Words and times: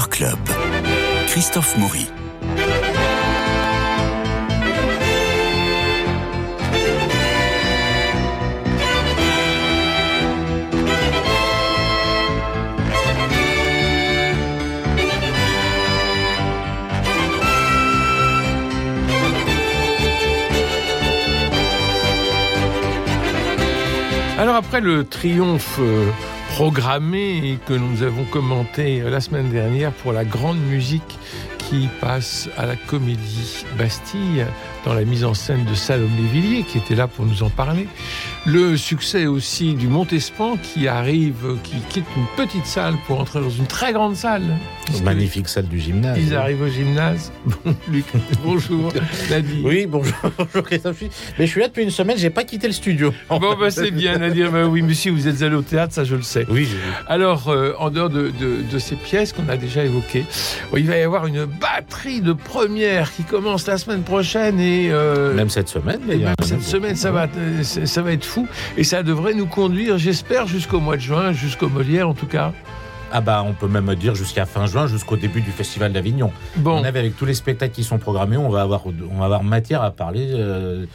Club. 0.00 0.38
Christophe 1.26 1.76
Maury. 1.76 2.08
Alors 24.38 24.54
après 24.56 24.80
le 24.80 25.04
triomphe 25.04 25.78
euh, 26.52 26.56
programmé 26.56 27.58
que 27.66 27.72
nous 27.72 28.02
avons 28.02 28.24
commenté 28.24 29.00
la 29.00 29.20
semaine 29.20 29.50
dernière 29.50 29.92
pour 29.92 30.12
la 30.12 30.24
grande 30.24 30.58
musique 30.58 31.18
qui 31.58 31.88
passe 32.00 32.48
à 32.56 32.66
la 32.66 32.76
comédie 32.76 33.64
Bastille 33.78 34.46
dans 34.84 34.94
la 34.94 35.04
mise 35.04 35.24
en 35.24 35.34
scène 35.34 35.64
de 35.64 35.74
Salomé 35.74 36.22
Villiers 36.32 36.64
qui 36.64 36.78
était 36.78 36.94
là 36.94 37.06
pour 37.06 37.24
nous 37.24 37.42
en 37.42 37.50
parler. 37.50 37.86
Le 38.44 38.76
succès 38.76 39.26
aussi 39.26 39.74
du 39.74 39.86
Montespan 39.86 40.56
qui 40.60 40.88
arrive, 40.88 41.56
qui 41.62 41.76
quitte 41.88 42.04
une 42.16 42.26
petite 42.36 42.66
salle 42.66 42.94
pour 43.06 43.20
entrer 43.20 43.40
dans 43.40 43.48
une 43.50 43.66
très 43.66 43.92
grande 43.92 44.16
salle. 44.16 44.42
Magnifique 45.04 45.46
salle 45.48 45.68
du 45.68 45.78
gymnase. 45.78 46.18
Ils 46.20 46.34
arrivent 46.34 46.62
au 46.62 46.66
gymnase. 46.68 47.30
Bon, 47.46 47.72
Luc, 47.88 48.04
bonjour. 48.44 48.92
Nadir. 49.30 49.64
Oui, 49.64 49.86
bonjour, 49.86 50.12
bonjour 50.38 50.64
Christophe. 50.64 51.02
Mais 51.38 51.46
je 51.46 51.50
suis 51.52 51.60
là 51.60 51.68
depuis 51.68 51.84
une 51.84 51.90
semaine, 51.92 52.18
j'ai 52.18 52.30
pas 52.30 52.42
quitté 52.42 52.66
le 52.66 52.72
studio. 52.72 53.14
Bon, 53.30 53.38
bah, 53.56 53.70
c'est 53.70 53.92
bien, 53.92 54.18
Nadir. 54.18 54.50
Bah, 54.50 54.66
oui, 54.66 54.82
monsieur, 54.82 55.12
vous 55.12 55.28
êtes 55.28 55.40
allé 55.42 55.54
au 55.54 55.62
théâtre, 55.62 55.94
ça 55.94 56.02
je 56.02 56.16
le 56.16 56.22
sais. 56.22 56.44
Oui. 56.50 56.66
Alors, 57.06 57.48
euh, 57.48 57.74
en 57.78 57.90
dehors 57.90 58.10
de, 58.10 58.32
de- 58.40 58.62
de 58.68 58.78
ces 58.80 58.96
pièces 58.96 59.32
qu'on 59.32 59.48
a 59.48 59.56
déjà 59.56 59.84
évoquées, 59.84 60.24
bon, 60.72 60.78
il 60.78 60.88
va 60.88 60.96
y 60.98 61.02
avoir 61.02 61.26
une 61.28 61.44
batterie 61.44 62.20
de 62.20 62.32
premières 62.32 63.12
qui 63.14 63.22
commence 63.22 63.68
la 63.68 63.78
semaine 63.78 64.02
prochaine 64.02 64.58
et, 64.58 64.88
euh, 64.90 65.32
Même 65.32 65.48
cette 65.48 65.68
semaine, 65.68 66.00
d'ailleurs. 66.08 66.30
même 66.36 66.48
cette 66.48 66.62
semaine, 66.64 66.96
ça 66.96 67.12
va, 67.12 67.28
euh, 67.38 67.62
ça 67.62 68.02
va 68.02 68.12
être 68.12 68.24
fou 68.32 68.48
et 68.76 68.84
ça 68.84 69.02
devrait 69.02 69.34
nous 69.34 69.46
conduire, 69.46 69.98
j'espère, 69.98 70.46
jusqu'au 70.46 70.80
mois 70.80 70.96
de 70.96 71.02
juin, 71.02 71.32
jusqu'au 71.32 71.68
Molière 71.68 72.08
en 72.08 72.14
tout 72.14 72.26
cas. 72.26 72.52
Ah 73.14 73.20
bah, 73.20 73.44
on 73.46 73.52
peut 73.52 73.68
même 73.68 73.94
dire 73.94 74.14
jusqu'à 74.14 74.46
fin 74.46 74.64
juin, 74.64 74.86
jusqu'au 74.86 75.16
début 75.16 75.42
du 75.42 75.50
Festival 75.50 75.92
d'Avignon. 75.92 76.32
Bon, 76.56 76.80
On 76.80 76.84
avait 76.84 77.00
avec 77.00 77.14
tous 77.14 77.26
les 77.26 77.34
spectacles 77.34 77.74
qui 77.74 77.84
sont 77.84 77.98
programmés, 77.98 78.38
on 78.38 78.48
va 78.48 78.62
avoir, 78.62 78.86
on 78.86 79.18
va 79.18 79.26
avoir 79.26 79.44
matière 79.44 79.82
à 79.82 79.90
parler 79.90 80.28
euh, 80.30 80.86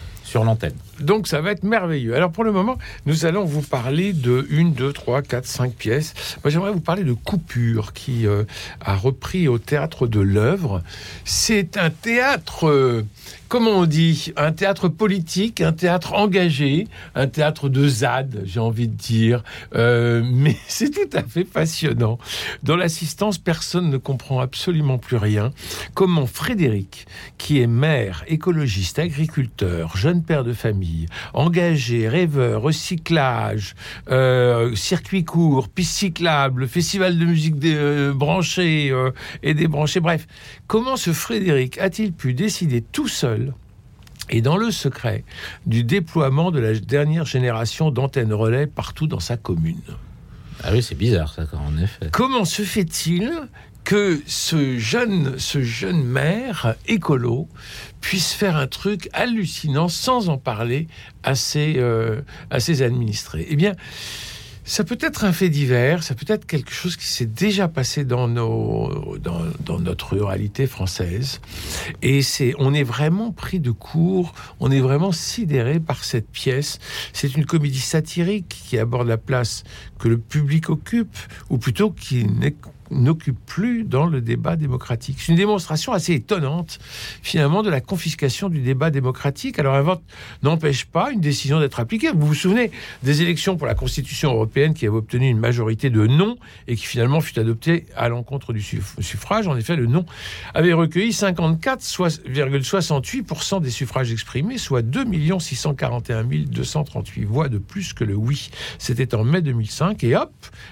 l'antenne. 0.44 0.74
donc 1.00 1.28
ça 1.28 1.42
va 1.42 1.52
être 1.52 1.64
merveilleux. 1.64 2.16
Alors 2.16 2.32
pour 2.32 2.44
le 2.44 2.52
moment, 2.52 2.78
nous 3.06 3.26
allons 3.26 3.46
vous 3.46 3.62
parler 3.62 4.14
de 4.14 4.46
une, 4.50 4.74
deux, 4.74 4.94
trois, 4.94 5.22
quatre, 5.22 5.46
cinq 5.46 5.74
pièces. 5.74 6.14
Moi, 6.44 6.52
j'aimerais 6.52 6.72
vous 6.72 6.80
parler 6.80 7.04
de 7.04 7.14
Coupure, 7.14 7.94
qui 7.94 8.28
euh, 8.28 8.44
a 8.82 8.96
repris 8.96 9.48
au 9.48 9.58
théâtre 9.58 10.08
de 10.08 10.20
l'œuvre. 10.20 10.82
C'est 11.26 11.78
un 11.78 11.90
théâtre, 11.90 12.68
euh, 12.68 13.06
comment 13.48 13.72
on 13.72 13.86
dit, 13.86 14.34
un 14.38 14.52
théâtre 14.52 14.88
politique, 14.88 15.62
un 15.62 15.74
théâtre 15.74 16.14
engagé, 16.14 16.88
un 17.16 17.28
théâtre 17.28 17.70
de 17.70 17.88
ZAD, 17.88 18.44
j'ai 18.46 18.60
envie 18.60 18.88
de 18.88 18.96
dire. 18.96 19.44
Euh, 19.76 20.24
mais 20.26 20.56
c'est 20.68 20.90
tout 20.90 21.18
à 21.18 21.24
fait 21.24 21.44
passionnant. 21.44 22.18
Dans 22.64 22.76
l'assistance, 22.76 23.38
personne 23.38 23.90
ne 23.90 23.98
comprend 23.98 24.40
absolument 24.40 24.98
plus 24.98 25.18
rien. 25.18 25.52
Comment 25.94 26.26
Frédéric, 26.26 27.08
qui 27.38 27.62
est 27.62 27.68
maire, 27.68 28.24
écologiste, 28.28 29.00
agriculteur, 29.00 29.98
jeune 29.98 30.17
père 30.24 30.44
de 30.44 30.54
famille, 30.54 31.06
engagé, 31.34 32.08
rêveur, 32.08 32.62
recyclage, 32.62 33.76
euh, 34.10 34.76
circuit 34.76 35.24
court, 35.26 35.70
piste 35.70 35.94
cyclable, 35.96 36.68
festival 36.68 37.18
de 37.18 37.26
musique 37.26 37.58
dé- 37.60 37.76
euh, 37.76 38.14
branchée 38.14 38.90
euh, 38.92 39.12
et 39.44 39.54
débranchée, 39.54 40.00
bref, 40.00 40.28
comment 40.68 40.98
ce 40.98 41.14
Frédéric 41.14 41.78
a-t-il 41.78 42.14
pu 42.14 42.34
décider 42.34 42.82
tout 42.82 43.08
seul 43.08 43.54
et 44.30 44.42
dans 44.42 44.58
le 44.58 44.72
secret 44.72 45.24
du 45.66 45.84
déploiement 45.84 46.52
de 46.52 46.60
la 46.60 46.74
dernière 46.78 47.26
génération 47.26 47.92
d'antennes 47.92 48.34
relais 48.34 48.68
partout 48.68 49.08
dans 49.08 49.22
sa 49.22 49.38
commune? 49.38 49.82
Ah 50.64 50.70
oui, 50.74 50.82
c'est 50.82 50.96
bizarre 50.96 51.34
ça, 51.34 51.44
en 51.54 51.78
effet. 51.82 52.10
Comment 52.12 52.44
se 52.44 52.64
fait-il 52.64 53.32
que 53.88 54.22
ce 54.26 54.78
jeune, 54.78 55.40
ce 55.40 55.62
jeune 55.64 56.04
maire 56.04 56.76
écolo 56.88 57.48
puisse 58.02 58.34
faire 58.34 58.58
un 58.58 58.68
truc 58.68 59.08
hallucinant 59.14 59.88
sans 59.88 60.28
en 60.28 60.38
parler 60.38 60.90
à 61.24 61.36
ses, 61.36 61.76
euh, 61.78 62.20
à 62.50 62.60
ses 62.60 62.82
administrés 62.82 63.48
Eh 63.50 63.56
bien, 63.56 63.76
ça 64.66 64.84
peut 64.84 64.98
être 65.00 65.24
un 65.24 65.32
fait 65.32 65.48
divers, 65.48 66.04
ça 66.04 66.16
peut 66.16 66.26
être 66.28 66.46
quelque 66.46 66.74
chose 66.74 66.98
qui 66.98 67.06
s'est 67.08 67.26
déjà 67.26 67.70
passé 67.70 68.04
dans, 68.04 68.28
nos, 68.28 69.18
dans, 69.20 69.40
dans 69.62 69.80
notre 69.80 70.18
ruralité 70.18 70.68
française. 70.68 71.40
Et 72.02 72.22
c'est, 72.22 72.56
on 72.60 72.74
est 72.74 72.84
vraiment 72.84 73.32
pris 73.32 73.62
de 73.62 73.72
court, 73.72 74.34
on 74.60 74.70
est 74.70 74.82
vraiment 74.82 75.14
sidéré 75.14 75.80
par 75.80 76.04
cette 76.04 76.30
pièce. 76.30 76.80
C'est 77.14 77.36
une 77.38 77.46
comédie 77.46 77.80
satirique 77.80 78.50
qui 78.50 78.78
aborde 78.78 79.08
la 79.08 79.18
place 79.18 79.64
que 79.98 80.10
le 80.10 80.18
public 80.18 80.70
occupe, 80.70 81.16
ou 81.50 81.58
plutôt 81.58 81.90
qui 81.92 82.26
n'est- 82.26 82.58
n'occupe 82.92 83.38
plus 83.46 83.84
dans 83.84 84.06
le 84.06 84.22
débat 84.22 84.56
démocratique. 84.56 85.18
C'est 85.20 85.32
une 85.32 85.38
démonstration 85.38 85.94
assez 85.94 86.14
étonnante, 86.14 86.80
finalement, 87.22 87.64
de 87.64 87.70
la 87.70 87.82
confiscation 87.82 88.50
du 88.50 88.62
débat 88.62 88.90
démocratique. 88.90 89.60
Alors, 89.60 89.76
un 89.76 89.82
vote 89.82 90.02
n'empêche 90.44 90.86
pas 90.86 91.12
une 91.12 91.22
décision 91.22 91.60
d'être 91.60 91.80
appliquée. 91.80 92.10
Vous 92.14 92.28
vous 92.28 92.34
souvenez 92.36 92.72
des 93.04 93.22
élections 93.22 93.58
pour 93.58 93.68
la 93.68 93.76
Constitution 93.76 94.32
européenne 94.32 94.74
qui 94.74 94.86
avait 94.88 94.96
obtenu 94.98 95.30
une 95.30 95.40
majorité 95.40 95.90
de 95.90 96.08
non 96.08 96.38
et 96.68 96.76
qui 96.76 96.86
finalement 96.86 97.22
fut 97.22 97.38
adoptée 97.40 97.86
à 97.96 98.10
l'encontre 98.10 98.54
du 98.54 98.62
suff- 98.62 99.00
suffrage. 99.02 99.48
En 99.48 99.56
effet, 99.58 99.76
le 99.76 99.86
non 99.88 100.06
avait 100.54 100.74
recueilli 100.74 101.12
54,68% 101.12 103.62
des 103.62 103.72
suffrages 103.72 104.12
exprimés, 104.12 104.58
soit 104.58 104.82
2 104.82 105.06
641 105.40 106.24
238 106.24 107.24
voix 107.26 107.50
de 107.50 107.58
plus 107.58 107.94
que 107.94 108.04
le 108.04 108.16
oui. 108.16 108.50
C'était 108.78 109.16
en 109.16 109.24
mai 109.24 109.42
2005 109.42 110.04
et 110.04 110.16
hop, 110.16 110.32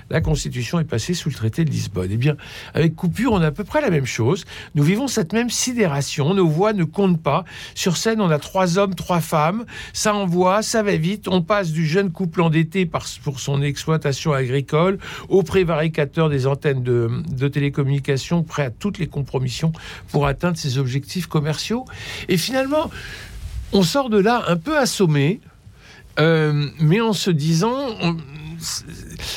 la 0.09 0.21
Constitution 0.21 0.79
est 0.79 0.83
passée 0.85 1.13
sous 1.13 1.29
le 1.29 1.35
traité 1.35 1.65
de 1.65 1.71
Lisbonne. 1.71 2.04
Eh 2.11 2.17
bien, 2.17 2.35
avec 2.73 2.95
Coupure, 2.95 3.33
on 3.33 3.41
a 3.41 3.47
à 3.47 3.51
peu 3.51 3.63
près 3.63 3.81
la 3.81 3.89
même 3.89 4.05
chose. 4.05 4.45
Nous 4.75 4.83
vivons 4.83 5.07
cette 5.07 5.33
même 5.33 5.49
sidération. 5.49 6.33
Nos 6.33 6.47
voix 6.47 6.73
ne 6.73 6.83
comptent 6.83 7.21
pas. 7.21 7.45
Sur 7.73 7.97
scène, 7.97 8.21
on 8.21 8.29
a 8.29 8.39
trois 8.39 8.77
hommes, 8.77 8.95
trois 8.95 9.21
femmes. 9.21 9.66
Ça 9.93 10.13
envoie, 10.13 10.61
ça 10.61 10.83
va 10.83 10.95
vite. 10.95 11.27
On 11.27 11.41
passe 11.41 11.71
du 11.71 11.85
jeune 11.85 12.11
couple 12.11 12.41
endetté 12.41 12.85
pour 12.85 13.39
son 13.39 13.61
exploitation 13.61 14.33
agricole 14.33 14.99
au 15.29 15.44
prévaricateur 15.44 16.29
des 16.29 16.47
antennes 16.47 16.83
de, 16.83 17.47
télécommunications, 17.47 18.44
prêt 18.44 18.65
à 18.65 18.69
toutes 18.69 18.97
les 18.97 19.07
compromissions 19.07 19.71
pour 20.09 20.27
atteindre 20.27 20.57
ses 20.57 20.77
objectifs 20.77 21.27
commerciaux. 21.27 21.85
Et 22.27 22.38
finalement, 22.38 22.89
on 23.73 23.83
sort 23.83 24.09
de 24.09 24.17
là 24.17 24.44
un 24.47 24.57
peu 24.57 24.77
assommé, 24.77 25.39
euh, 26.19 26.67
mais 26.79 27.01
en 27.01 27.13
se 27.13 27.29
disant, 27.29 27.75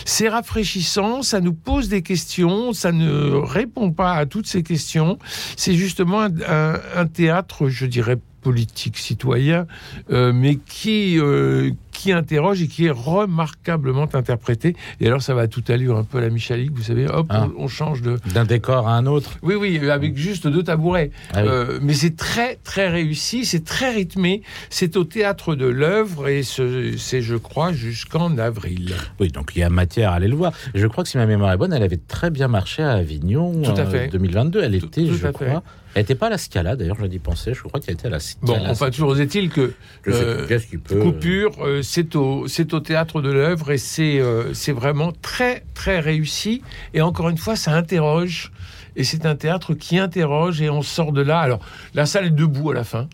c'est 0.04 0.28
rafraîchissant, 0.28 1.22
ça 1.22 1.40
nous 1.40 1.52
pose 1.52 1.88
des 1.88 2.02
questions, 2.02 2.72
ça 2.72 2.92
ne 2.92 3.32
répond 3.32 3.92
pas 3.92 4.14
à 4.14 4.26
toutes 4.26 4.46
ces 4.46 4.62
questions. 4.62 5.18
C'est 5.56 5.74
justement 5.74 6.22
un, 6.22 7.06
théâtre, 7.06 7.68
je 7.68 7.86
dirais, 7.86 8.18
politique 8.40 8.98
citoyen, 8.98 9.66
euh, 10.10 10.32
mais 10.32 10.56
qui, 10.56 11.18
euh, 11.18 11.70
qui 11.98 12.12
interroge 12.12 12.62
et 12.62 12.69
qui 12.69 12.86
est 12.86 12.91
remarquablement 12.92 14.09
interprété. 14.14 14.76
Et 15.00 15.06
alors, 15.09 15.20
ça 15.22 15.34
va 15.34 15.42
à 15.42 15.47
toute 15.48 15.69
allure, 15.70 15.97
un 15.97 16.04
peu 16.04 16.19
à 16.19 16.20
la 16.20 16.31
Michalik, 16.31 16.70
vous 16.72 16.82
savez, 16.84 17.06
hop, 17.09 17.26
Ah. 17.31 17.48
on, 17.59 17.64
on 17.64 17.69
change 17.69 18.03
de... 18.03 18.19
D'un 18.32 18.44
décor 18.44 18.86
à 18.88 18.94
un 18.97 19.06
autre. 19.06 19.36
Oui, 19.42 19.54
oui, 19.56 19.78
avec 19.91 20.16
juste 20.16 20.47
deux 20.47 20.62
tabourets. 20.62 21.10
Ah 21.34 21.42
oui. 21.42 21.48
Euh, 21.48 21.78
mais 21.82 21.94
c'est 21.94 22.16
très, 22.16 22.56
très 22.62 22.88
réussi, 22.88 23.44
c'est 23.44 23.64
très 23.64 23.91
rythmé. 23.92 24.42
C'est 24.70 24.97
au 24.97 25.04
théâtre 25.04 25.54
de 25.56 25.66
l'œuvre 25.66 26.28
et 26.28 26.42
ce- 26.44 26.97
c'est, 26.97 27.20
je 27.22 27.34
crois, 27.37 27.72
jusqu'en 27.72 28.38
avril. 28.38 28.94
Oui, 29.19 29.28
donc 29.28 29.52
il 29.56 29.61
y 29.61 29.62
a 29.62 29.70
matière 29.70 30.12
à 30.12 30.14
aller 30.17 30.28
le 30.28 30.37
voir. 30.37 30.52
Je 30.75 30.87
crois 30.87 31.02
que 31.05 31.11
si 31.11 31.17
ma 31.17 31.26
mémoire 31.26 31.52
est 31.52 31.56
bonne, 31.56 31.72
elle 31.72 31.82
avait 31.82 31.96
très 32.08 32.31
bien 32.31 32.49
marché 32.49 32.82
à 32.82 32.93
Avignon 32.93 33.62
à 33.64 33.78
euh, 33.78 33.87
fait. 33.90 34.08
2022. 34.08 34.62
Elle 34.62 34.75
était, 34.76 35.02
tout 35.05 35.12
je 35.12 35.17
fait. 35.17 35.32
crois. 35.32 35.62
Elle 35.94 36.02
n'était 36.02 36.14
pas 36.14 36.26
à 36.26 36.31
la 36.31 36.38
Scala, 36.38 36.76
d'ailleurs, 36.76 36.96
je 37.00 37.06
l'ai 37.06 37.19
pensé. 37.19 37.55
Je 37.55 37.62
crois 37.62 37.81
qu'elle 37.81 37.94
était 37.94 38.06
à 38.06 38.11
la 38.11 38.20
Scala. 38.20 38.58
Bon, 38.58 38.58
enfin, 38.69 38.90
toujours 38.90 39.19
est-il 39.19 39.49
que 39.49 39.72
Je 40.05 40.12
sais 40.12 40.22
euh, 40.22 40.38
plus 40.38 40.46
qu'est-ce 40.46 40.67
qui 40.67 40.76
peut. 40.76 41.00
Coupure, 41.00 41.52
euh, 41.64 41.82
c'est 41.88 42.17
au, 42.17 42.46
théâtre 42.81 43.23
de 43.23 43.31
l'œuvre 43.31 43.70
et 43.70 43.79
euh, 44.20 44.52
c'est 44.52 44.73
vraiment 44.73 45.11
très, 45.23 45.64
très 45.73 46.00
réussi. 46.00 46.61
Et 46.93 47.00
encore 47.00 47.31
une 47.31 47.38
fois, 47.38 47.56
ça 47.56 47.73
interroge. 47.73 48.52
Et 48.94 49.05
c'est 49.05 49.25
un 49.25 49.37
théâtre 49.37 49.73
qui 49.73 49.99
interroge 49.99 50.61
et 50.61 50.69
on 50.69 50.82
sort 50.82 51.12
de 51.12 51.23
là. 51.23 51.40
Alors, 51.40 51.61
la 51.94 52.05
salle 52.05 52.26
est 52.26 52.31
debout 52.31 52.73
à 52.73 52.75
la 52.75 52.85
fin. 52.85 53.08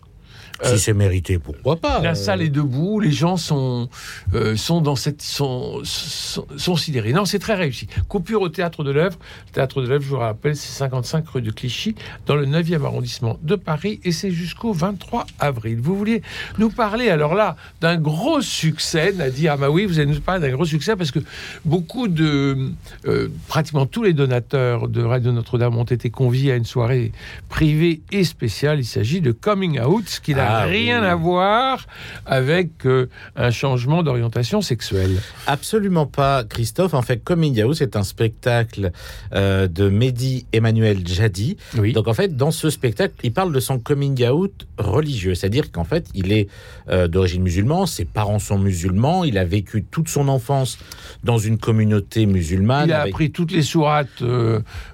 Si 0.63 0.79
c'est 0.79 0.93
mérité, 0.93 1.37
pourquoi 1.37 1.75
pas 1.75 1.99
La 2.01 2.11
euh, 2.11 2.15
salle 2.15 2.41
est 2.41 2.49
debout, 2.49 2.99
les 2.99 3.11
gens 3.11 3.35
sont, 3.35 3.89
euh, 4.33 4.55
sont 4.55 4.79
dans 4.79 4.95
cette 4.95 5.21
sont, 5.21 5.81
sont, 5.83 6.45
sont 6.55 6.75
sidérés. 6.75 7.11
Non, 7.11 7.25
c'est 7.25 7.39
très 7.39 7.55
réussi. 7.55 7.87
Coupure 8.07 8.41
au 8.41 8.49
théâtre 8.49 8.83
de 8.83 8.91
l'œuvre. 8.91 9.17
Le 9.47 9.51
théâtre 9.51 9.81
de 9.81 9.87
l'œuvre, 9.87 10.03
je 10.03 10.09
vous 10.09 10.17
rappelle, 10.17 10.55
c'est 10.55 10.71
55 10.71 11.27
rue 11.27 11.41
de 11.41 11.51
Clichy, 11.51 11.95
dans 12.25 12.35
le 12.35 12.45
9e 12.45 12.83
arrondissement 12.83 13.37
de 13.43 13.55
Paris, 13.55 13.99
et 14.03 14.11
c'est 14.11 14.31
jusqu'au 14.31 14.71
23 14.71 15.25
avril. 15.39 15.79
Vous 15.81 15.95
vouliez 15.95 16.21
nous 16.57 16.69
parler 16.69 17.09
alors 17.09 17.35
là 17.35 17.57
d'un 17.81 17.97
gros 17.97 18.41
succès, 18.41 19.11
Nadir 19.11 19.53
Ah 19.53 19.57
bah 19.57 19.69
oui, 19.69 19.85
vous 19.85 19.99
allez 19.99 20.11
nous 20.11 20.21
parler 20.21 20.41
d'un 20.41 20.53
gros 20.53 20.65
succès 20.65 20.95
parce 20.95 21.11
que 21.11 21.19
beaucoup 21.65 22.07
de, 22.07 22.71
euh, 23.07 23.27
pratiquement 23.47 23.85
tous 23.85 24.03
les 24.03 24.13
donateurs 24.13 24.87
de 24.87 25.03
Radio 25.03 25.31
Notre-Dame 25.31 25.75
ont 25.75 25.83
été 25.83 26.09
conviés 26.09 26.53
à 26.53 26.55
une 26.55 26.65
soirée 26.65 27.11
privée 27.49 28.01
et 28.11 28.23
spéciale. 28.23 28.79
Il 28.79 28.85
s'agit 28.85 29.21
de 29.21 29.31
Coming 29.31 29.81
Out, 29.81 30.07
ce 30.07 30.19
qui 30.21 30.33
n'a 30.45 30.57
Ah, 30.59 30.65
rien 30.65 31.01
oui. 31.01 31.07
à 31.07 31.15
voir 31.15 31.85
avec 32.25 32.85
euh, 32.85 33.07
un 33.35 33.51
changement 33.51 34.03
d'orientation 34.03 34.61
sexuelle. 34.61 35.17
Absolument 35.47 36.05
pas, 36.05 36.43
Christophe. 36.43 36.93
En 36.93 37.01
fait, 37.01 37.23
Coming 37.23 37.63
Out, 37.63 37.75
c'est 37.75 37.95
un 37.95 38.03
spectacle 38.03 38.91
euh, 39.33 39.67
de 39.67 39.89
Mehdi 39.89 40.45
Emmanuel 40.53 41.05
Jadi. 41.07 41.57
Oui. 41.77 41.93
Donc 41.93 42.07
en 42.07 42.13
fait, 42.13 42.35
dans 42.35 42.51
ce 42.51 42.69
spectacle, 42.69 43.13
il 43.23 43.33
parle 43.33 43.51
de 43.53 43.59
son 43.59 43.79
coming 43.79 44.25
out 44.27 44.67
religieux, 44.77 45.35
c'est-à-dire 45.35 45.71
qu'en 45.71 45.83
fait, 45.83 46.07
il 46.13 46.31
est 46.31 46.47
euh, 46.89 47.07
d'origine 47.07 47.41
musulmane, 47.43 47.85
ses 47.87 48.05
parents 48.05 48.39
sont 48.39 48.57
musulmans, 48.59 49.23
il 49.23 49.37
a 49.37 49.45
vécu 49.45 49.83
toute 49.83 50.09
son 50.09 50.27
enfance 50.27 50.77
dans 51.23 51.37
une 51.37 51.57
communauté 51.57 52.25
musulmane. 52.25 52.87
il 52.89 52.93
a 52.93 53.01
avec- 53.01 53.13
appris 53.13 53.31
toutes 53.31 53.51
les 53.51 53.61
sourates, 53.63 54.23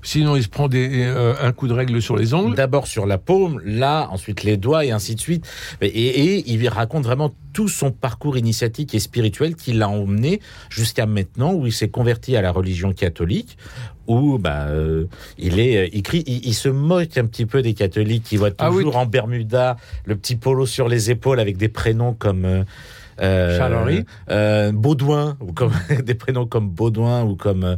sinon 0.01 0.36
il 0.36 0.44
se 0.44 0.48
prend 0.50 0.68
des, 0.68 1.03
un 1.42 1.51
coup 1.51 1.68
de 1.68 1.74
règle 1.74 2.01
sur 2.01 2.15
les 2.15 2.33
ongles. 2.33 2.56
D'abord 2.56 2.88
sur 2.88 3.06
la 3.06 3.18
paume, 3.18 3.62
là, 3.65 4.07
ensuite 4.12 4.44
les 4.44 4.57
doigts 4.57 4.86
et 4.86 4.92
ainsi 4.92 5.15
de 5.15 5.19
suite. 5.19 5.40
Et, 5.81 5.88
et 5.88 6.51
il 6.51 6.67
raconte 6.69 7.03
vraiment 7.03 7.33
tout 7.53 7.67
son 7.67 7.91
parcours 7.91 8.38
initiatique 8.38 8.95
et 8.95 8.99
spirituel 8.99 9.55
qui 9.55 9.73
l'a 9.73 9.89
emmené 9.89 10.39
jusqu'à 10.69 11.05
maintenant 11.05 11.53
où 11.53 11.65
il 11.67 11.73
s'est 11.73 11.89
converti 11.89 12.35
à 12.35 12.41
la 12.41 12.51
religion 12.51 12.93
catholique. 12.93 13.57
Où 14.07 14.39
bah 14.39 14.65
euh, 14.67 15.05
il 15.38 15.59
est, 15.59 15.77
euh, 15.77 15.89
il 15.93 16.01
crie, 16.03 16.23
il, 16.25 16.45
il 16.45 16.53
se 16.53 16.67
moque 16.69 17.17
un 17.17 17.25
petit 17.25 17.45
peu 17.45 17.61
des 17.61 17.73
catholiques 17.73 18.23
qui 18.23 18.35
voient 18.35 18.49
Ah 18.57 18.69
oui. 18.69 18.77
toujours 18.77 18.97
en 18.97 19.05
Bermuda 19.05 19.77
le 20.05 20.15
petit 20.15 20.35
polo 20.35 20.65
sur 20.65 20.89
les 20.89 21.11
épaules 21.11 21.39
avec 21.39 21.55
des 21.55 21.69
prénoms 21.69 22.13
comme 22.13 22.43
euh, 22.45 22.63
euh, 23.21 24.01
euh, 24.31 24.71
Baudouin 24.71 25.38
ou 25.39 25.53
comme 25.53 25.71
des 26.03 26.15
prénoms 26.15 26.47
comme 26.47 26.69
Baudouin 26.69 27.23
ou 27.23 27.35
comme 27.35 27.63
euh, 27.63 27.75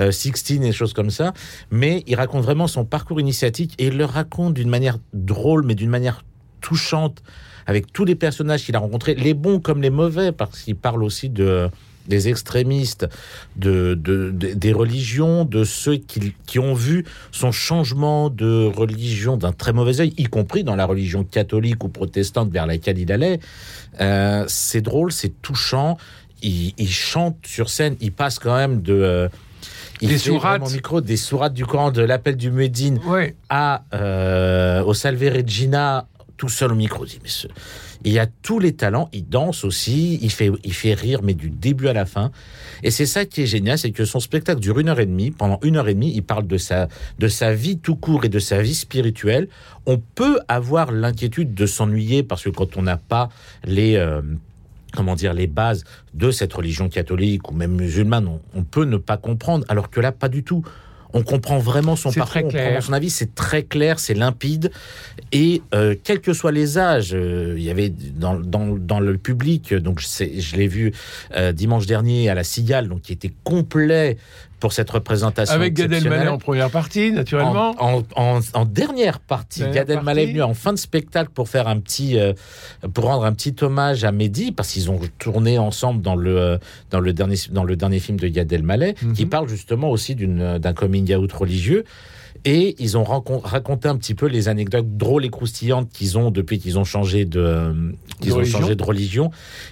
euh, 0.00 0.10
Sixtine 0.12 0.62
et 0.62 0.66
des 0.68 0.72
choses 0.72 0.92
comme 0.92 1.10
ça 1.10 1.32
mais 1.70 2.04
il 2.06 2.16
raconte 2.16 2.44
vraiment 2.44 2.66
son 2.66 2.84
parcours 2.84 3.18
initiatique 3.20 3.74
et 3.78 3.86
il 3.86 3.96
le 3.96 4.04
raconte 4.04 4.54
d'une 4.54 4.68
manière 4.68 4.98
drôle, 5.14 5.64
mais 5.64 5.74
d'une 5.74 5.90
manière 5.90 6.24
touchante, 6.62 7.22
avec 7.66 7.92
tous 7.92 8.04
les 8.06 8.14
personnages 8.14 8.64
qu'il 8.64 8.74
a 8.74 8.78
rencontrés, 8.78 9.14
les 9.14 9.34
bons 9.34 9.60
comme 9.60 9.82
les 9.82 9.90
mauvais, 9.90 10.32
parce 10.32 10.60
qu'il 10.62 10.76
parle 10.76 11.02
aussi 11.04 11.28
de 11.28 11.68
des 12.08 12.28
extrémistes, 12.28 13.06
de, 13.54 13.94
de- 13.94 14.32
de- 14.32 14.54
des 14.54 14.72
religions, 14.72 15.44
de 15.44 15.62
ceux 15.62 15.94
qui, 15.98 16.34
qui 16.46 16.58
ont 16.58 16.74
vu 16.74 17.04
son 17.30 17.52
changement 17.52 18.28
de 18.28 18.64
religion 18.66 19.36
d'un 19.36 19.52
très 19.52 19.72
mauvais 19.72 20.00
œil, 20.00 20.12
y 20.18 20.24
compris 20.24 20.64
dans 20.64 20.74
la 20.74 20.84
religion 20.84 21.22
catholique 21.22 21.84
ou 21.84 21.88
protestante 21.88 22.50
vers 22.50 22.66
laquelle 22.66 22.98
il 22.98 23.12
allait. 23.12 23.38
Euh, 24.00 24.44
c'est 24.48 24.80
drôle, 24.80 25.12
c'est 25.12 25.40
touchant. 25.42 25.96
Il, 26.42 26.74
il 26.76 26.90
chante 26.90 27.36
sur 27.46 27.70
scène, 27.70 27.94
il 28.00 28.10
passe 28.10 28.40
quand 28.40 28.56
même 28.56 28.82
de... 28.82 28.94
euh, 28.94 29.28
il 30.00 30.08
Des 30.08 30.18
sourates. 30.18 30.72
micro 30.72 31.00
des 31.00 31.16
sourates 31.16 31.54
du 31.54 31.64
Coran, 31.64 31.92
de 31.92 32.02
l'appel 32.02 32.36
du 32.36 32.50
Ouais. 32.50 33.36
à 33.48 33.84
euh, 33.94 34.82
au 34.82 34.92
Salve 34.92 35.22
Regina 35.22 36.08
tout 36.42 36.48
seul 36.48 36.72
au 36.72 36.74
micro. 36.74 37.04
Mais 37.22 37.28
ce- 37.28 37.46
Il 38.04 38.18
a 38.18 38.26
tous 38.26 38.58
les 38.58 38.72
talents, 38.72 39.08
il 39.12 39.28
danse 39.28 39.62
aussi, 39.62 40.18
il 40.22 40.30
fait, 40.32 40.50
il 40.64 40.74
fait 40.74 40.92
rire, 40.94 41.20
mais 41.22 41.34
du 41.34 41.50
début 41.50 41.86
à 41.86 41.92
la 41.92 42.04
fin. 42.04 42.32
Et 42.82 42.90
c'est 42.90 43.06
ça 43.06 43.24
qui 43.26 43.42
est 43.42 43.46
génial, 43.46 43.78
c'est 43.78 43.92
que 43.92 44.04
son 44.04 44.18
spectacle 44.18 44.58
dure 44.60 44.80
une 44.80 44.88
heure 44.88 44.98
et 44.98 45.06
demie. 45.06 45.30
Pendant 45.30 45.60
une 45.62 45.76
heure 45.76 45.86
et 45.86 45.94
demie, 45.94 46.12
il 46.12 46.24
parle 46.24 46.48
de 46.48 46.58
sa, 46.58 46.88
de 47.20 47.28
sa 47.28 47.54
vie 47.54 47.78
tout 47.78 47.94
court 47.94 48.24
et 48.24 48.28
de 48.28 48.40
sa 48.40 48.60
vie 48.60 48.74
spirituelle. 48.74 49.46
On 49.86 49.98
peut 50.16 50.40
avoir 50.48 50.90
l'inquiétude 50.90 51.54
de 51.54 51.64
s'ennuyer 51.64 52.24
parce 52.24 52.42
que 52.42 52.50
quand 52.50 52.76
on 52.76 52.82
n'a 52.82 52.96
pas 52.96 53.28
les, 53.64 53.94
euh, 53.94 54.20
comment 54.96 55.14
dire, 55.14 55.32
les 55.32 55.46
bases 55.46 55.84
de 56.12 56.32
cette 56.32 56.52
religion 56.54 56.88
catholique 56.88 57.52
ou 57.52 57.54
même 57.54 57.76
musulmane, 57.76 58.26
on, 58.26 58.40
on 58.52 58.64
peut 58.64 58.84
ne 58.84 58.96
pas 58.96 59.16
comprendre, 59.16 59.64
alors 59.68 59.90
que 59.90 60.00
là, 60.00 60.10
pas 60.10 60.28
du 60.28 60.42
tout. 60.42 60.64
On 61.14 61.22
comprend 61.22 61.58
vraiment 61.58 61.96
son 61.96 62.10
parcours, 62.10 62.30
très 62.30 62.44
on 62.44 62.48
clair. 62.48 62.66
comprend 62.66 62.80
son 62.80 62.92
avis, 62.92 63.10
c'est 63.10 63.34
très 63.34 63.62
clair, 63.62 63.98
c'est 63.98 64.14
limpide. 64.14 64.70
Et 65.30 65.62
euh, 65.74 65.94
quels 66.02 66.20
que 66.20 66.32
soient 66.32 66.52
les 66.52 66.78
âges, 66.78 67.12
euh, 67.14 67.54
il 67.56 67.62
y 67.62 67.70
avait 67.70 67.90
dans, 67.90 68.38
dans, 68.38 68.76
dans 68.76 69.00
le 69.00 69.18
public, 69.18 69.74
donc 69.74 70.00
je, 70.00 70.40
je 70.40 70.56
l'ai 70.56 70.68
vu 70.68 70.92
euh, 71.36 71.52
dimanche 71.52 71.86
dernier 71.86 72.28
à 72.28 72.34
la 72.34 72.44
Cigale, 72.44 72.88
donc 72.88 73.02
qui 73.02 73.12
était 73.12 73.32
complet 73.44 74.16
pour 74.62 74.72
cette 74.72 74.90
représentation. 74.90 75.54
Avec 75.56 75.74
Gad 75.74 75.92
Elmaleh 75.92 76.28
en 76.28 76.38
première 76.38 76.70
partie, 76.70 77.10
naturellement. 77.10 77.74
En, 77.80 77.98
en- 78.16 78.36
en- 78.36 78.40
en 78.54 78.64
dernière 78.64 79.18
partie, 79.18 79.58
Dernière 79.60 79.84
Gad 79.86 79.90
Elmaleh 79.98 80.22
est 80.22 80.26
venu 80.26 80.42
en 80.42 80.54
fin 80.54 80.72
de 80.72 80.78
spectacle 80.78 81.30
pour 81.34 81.48
faire 81.48 81.66
un 81.66 81.80
petit, 81.80 82.16
euh, 82.16 82.32
pour 82.94 83.06
rendre 83.06 83.24
un 83.24 83.32
petit 83.32 83.56
hommage 83.60 84.04
à 84.04 84.12
Mehdi, 84.12 84.52
parce 84.52 84.70
qu'ils 84.72 84.88
ont 84.88 85.00
tourné 85.18 85.58
ensemble 85.58 86.00
dans 86.00 86.14
le 86.14 86.38
euh, 86.38 86.58
dans 86.92 87.00
le 87.00 87.12
dernier 87.12 87.34
dans 87.50 87.64
le 87.64 87.74
dernier 87.74 87.98
film 87.98 88.20
de 88.20 88.28
Gad 88.28 88.52
Elmaleh, 88.52 88.94
qui 89.16 89.24
Mhm. 89.24 89.30
parle 89.30 89.48
justement 89.48 89.90
aussi 89.90 90.14
d'une 90.14 90.58
d'un 90.58 90.72
coming 90.74 91.12
out 91.16 91.32
religieux. 91.32 91.82
Et 92.44 92.74
ils 92.82 92.96
ont 92.96 93.04
raconté 93.04 93.86
un 93.88 93.96
petit 93.96 94.14
peu 94.14 94.26
les 94.26 94.48
anecdotes 94.48 94.96
drôles 94.96 95.24
et 95.24 95.28
croustillantes 95.30 95.90
qu'ils 95.90 96.18
ont 96.18 96.30
depuis 96.32 96.58
qu'ils 96.58 96.76
ont 96.78 96.84
changé 96.84 97.24
de, 97.24 97.38
euh, 97.38 97.72
qu'ils 98.20 98.32
ont 98.32 98.36
religion. 98.38 98.58
changé 98.60 98.74
de 98.74 98.82
religion. 98.82 99.30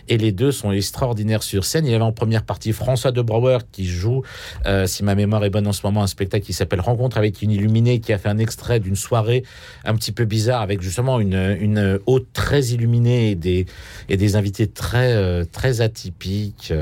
Et 0.08 0.16
les 0.18 0.30
deux 0.30 0.52
sont 0.52 0.70
extraordinaires 0.70 1.42
sur 1.42 1.64
scène. 1.64 1.84
Il 1.86 1.90
y 1.90 1.94
avait 1.94 2.04
en 2.04 2.12
première 2.12 2.44
partie 2.44 2.72
François 2.72 3.10
de 3.10 3.22
Brouwer 3.22 3.58
qui 3.72 3.86
joue, 3.86 4.22
euh, 4.66 4.86
si 4.86 5.02
ma 5.02 5.16
mémoire 5.16 5.44
est 5.44 5.50
bonne 5.50 5.66
en 5.66 5.72
ce 5.72 5.84
moment, 5.84 6.02
un 6.02 6.06
spectacle 6.06 6.44
qui 6.46 6.52
s'appelle 6.52 6.80
Rencontre 6.80 7.18
avec 7.18 7.42
une 7.42 7.50
illuminée, 7.50 7.98
qui 7.98 8.12
a 8.12 8.18
fait 8.18 8.28
un 8.28 8.38
extrait 8.38 8.78
d'une 8.78 8.94
soirée 8.96 9.42
un 9.84 9.94
petit 9.96 10.12
peu 10.12 10.24
bizarre 10.24 10.60
avec 10.60 10.80
justement 10.80 11.18
une, 11.18 11.56
une 11.60 11.98
hôte 12.06 12.28
très 12.32 12.62
illuminée 12.66 13.32
et 13.32 13.34
des, 13.34 13.66
et 14.08 14.16
des 14.16 14.36
invités 14.36 14.68
très, 14.68 15.12
euh, 15.12 15.44
très 15.50 15.80
atypiques. 15.80 16.72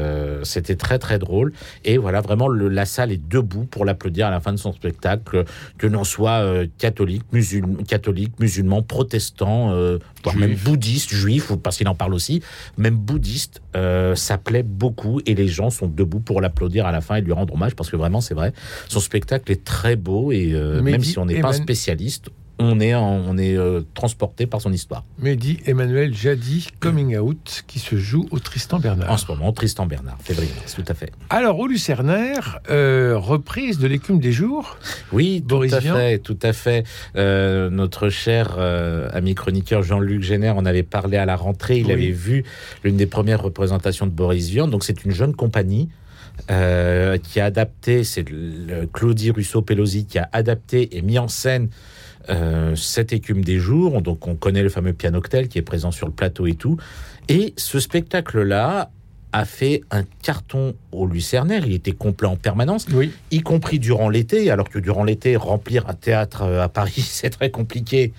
C'était 0.43 0.77
très, 0.77 0.99
très 0.99 1.19
drôle. 1.19 1.53
Et 1.85 1.97
voilà, 1.97 2.21
vraiment, 2.21 2.49
le- 2.49 2.69
la 2.69 2.85
salle 2.85 3.11
est 3.11 3.29
debout 3.29 3.65
pour 3.65 3.85
l'applaudir 3.85 4.27
à 4.27 4.31
la 4.31 4.41
fin 4.41 4.53
de 4.53 4.59
son 4.59 4.73
spectacle, 4.73 5.45
que 5.79 5.87
l'on 5.87 6.05
soit 6.05 6.43
euh, 6.43 6.67
catholique, 6.79 7.23
musulman, 7.33 7.83
catholique, 7.85 8.39
musulman, 8.41 8.83
protestant, 8.83 9.73
euh, 9.73 9.99
voire 10.23 10.37
même 10.37 10.55
bouddhiste, 10.55 11.11
juif, 11.11 11.53
parce 11.63 11.79
qu'il 11.79 11.89
en 11.89 11.95
parle 11.95 12.15
aussi, 12.15 12.43
même 12.77 12.97
bouddhiste, 12.97 13.63
euh, 13.77 14.15
ça 14.15 14.37
plaît 14.37 14.65
beaucoup 14.65 15.21
et 15.25 15.35
les 15.35 15.49
gens 15.49 15.71
sont 15.71 15.87
debout 15.87 16.21
pour 16.21 16.41
l'applaudir 16.41 16.87
à 16.87 16.93
la 16.93 17.01
fin 17.01 17.17
et 17.17 17.21
lui 17.21 17.33
rendre 17.33 17.55
hommage 17.55 17.75
parce 17.75 17.91
que 17.91 17.97
vraiment, 17.97 18.21
c'est 18.21 18.35
vrai, 18.35 18.53
son 18.89 19.01
spectacle 19.01 19.51
est 19.53 19.65
très 19.65 19.97
beau 19.97 20.33
et 20.33 20.53
même 20.83 21.03
si 21.03 21.19
on 21.19 21.27
n'est 21.27 21.41
pas 21.41 21.53
spécialiste, 21.53 22.31
on 22.61 22.81
est, 22.81 22.95
en- 22.95 23.23
on 23.27 23.39
est 23.39 23.57
euh, 23.57 23.83
transporté 23.95 24.47
par 24.47 24.61
son 24.61 24.73
histoire. 24.73 25.05
Mehdi 25.21 25.59
Emmanuel 25.67 26.13
Jadi, 26.15 26.67
Coming 26.81 27.17
Out, 27.19 27.63
qui 27.67 27.79
se 27.79 27.97
joue 27.97 28.27
au 28.31 28.39
Tristan 28.39 28.79
Bernard. 28.81 29.11
En 29.11 29.17
ce 29.17 29.27
moment, 29.31 29.53
Tristan 29.53 29.87
Bernard, 29.87 30.19
février-mars, 30.21 30.75
tout 30.75 30.85
à 30.89 30.95
fait. 30.95 31.13
Alors, 31.31 31.59
au 31.59 31.67
Lucernaire, 31.69 32.59
euh, 32.71 33.17
reprise 33.17 33.79
de 33.79 33.87
l'écume 33.87 34.19
des 34.19 34.33
jours. 34.33 34.77
Oui, 35.13 35.45
tout 35.47 35.63
à 35.63 35.81
fait, 35.81 36.19
tout 36.19 36.39
à 36.43 36.53
fait. 36.53 36.85
Euh, 37.17 37.71
notre 37.71 38.09
cher 38.09 38.59
ami 39.13 39.35
chroniqueur 39.35 39.83
Jean-Luc 39.83 40.23
Génère 40.23 40.57
en 40.57 40.65
avait 40.67 40.83
parlé 40.83 41.17
à 41.17 41.27
la 41.27 41.37
rentrée. 41.37 41.79
Il 41.79 41.87
Oui. 41.87 41.93
avait 41.93 42.11
vu 42.11 42.45
l'une 42.85 42.97
des 42.97 43.07
premières 43.07 43.43
représentations 43.43 44.07
de 44.07 44.13
Boris 44.13 44.49
Vian. 44.49 44.67
Donc 44.69 44.85
c'est 44.85 45.05
une 45.05 45.13
jeune 45.13 45.35
compagnie. 45.35 45.89
qui 46.49 47.41
a 47.41 47.45
adapté, 47.45 48.05
c'est 48.05 48.25
Claudie 48.93 49.31
Russo-Pelosi 49.33 50.07
qui 50.07 50.19
a 50.21 50.29
adapté 50.33 50.97
et 50.97 51.03
mis 51.03 51.19
en 51.19 51.27
scène 51.29 51.69
euh, 52.31 52.75
cette 52.77 53.13
écume 53.13 53.43
des 53.45 53.59
jours. 53.59 54.03
Donc 54.03 54.27
on 54.27 54.35
connaît 54.35 54.63
le 54.63 54.69
fameux 54.69 54.93
pianoctel 54.93 55.49
qui 55.49 55.59
est 55.59 55.63
présent 55.63 55.91
sur 55.91 56.07
le 56.07 56.13
plateau 56.13 56.47
et 56.47 56.55
tout. 56.55 56.77
Et 57.29 57.55
ce 57.57 57.81
spectacle-là 57.81 58.91
a 59.33 59.45
fait 59.45 59.83
un 59.91 60.05
carton 60.23 60.75
au 60.93 61.07
Lucernaire. 61.07 61.67
Il 61.67 61.75
était 61.75 61.93
complet 61.93 62.29
en 62.29 62.37
permanence 62.37 62.87
Oui. 62.93 63.13
y 63.31 63.41
compris 63.41 63.79
durant 63.79 64.09
l'été, 64.09 64.51
alors 64.51 64.71
que 64.71 64.79
durant 64.79 65.05
l'été, 65.05 65.37
remplir 65.37 65.89
un 65.89 65.95
théâtre 65.95 66.43
euh, 66.43 66.63
à 66.63 66.69
Paris, 66.69 67.03
c'est 67.07 67.31
très 67.31 67.51
compliqué. 67.51 68.13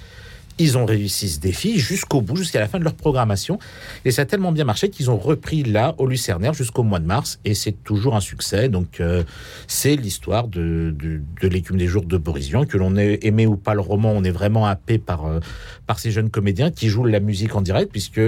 Ils 0.59 0.77
ont 0.77 0.85
réussi 0.85 1.29
ce 1.29 1.39
défi 1.39 1.79
jusqu'au 1.79 2.21
bout, 2.21 2.35
jusqu'à 2.35 2.59
la 2.59 2.67
fin 2.67 2.79
de 2.79 2.83
leur 2.83 2.93
programmation. 2.93 3.59
Et 4.03 4.11
ça 4.11 4.23
a 4.23 4.25
tellement 4.25 4.51
bien 4.51 4.65
marché 4.65 4.89
qu'ils 4.89 5.09
ont 5.09 5.17
repris 5.17 5.63
là, 5.63 5.95
au 5.97 6.05
Lucernaire, 6.05 6.53
jusqu'au 6.53 6.83
mois 6.83 6.99
de 6.99 7.05
mars. 7.05 7.39
Et 7.45 7.53
c'est 7.53 7.71
toujours 7.83 8.15
un 8.15 8.19
succès. 8.19 8.67
Donc, 8.67 8.99
euh, 8.99 9.23
c'est 9.67 9.95
l'histoire 9.95 10.47
de, 10.47 10.93
de, 10.97 11.21
de 11.41 11.47
l'écume 11.47 11.77
des 11.77 11.87
jours 11.87 12.03
de 12.03 12.17
Boris 12.17 12.49
Vian. 12.49 12.65
Que 12.65 12.77
l'on 12.77 12.97
ait 12.97 13.19
aimé 13.21 13.47
ou 13.47 13.55
pas 13.55 13.73
le 13.73 13.81
roman, 13.81 14.11
on 14.11 14.23
est 14.23 14.31
vraiment 14.31 14.65
happé 14.65 14.97
par, 14.97 15.25
euh, 15.25 15.39
par 15.87 15.97
ces 15.97 16.11
jeunes 16.11 16.29
comédiens 16.29 16.71
qui 16.71 16.89
jouent 16.89 17.05
la 17.05 17.19
musique 17.19 17.55
en 17.55 17.61
direct, 17.61 17.91
puisque 17.91 18.21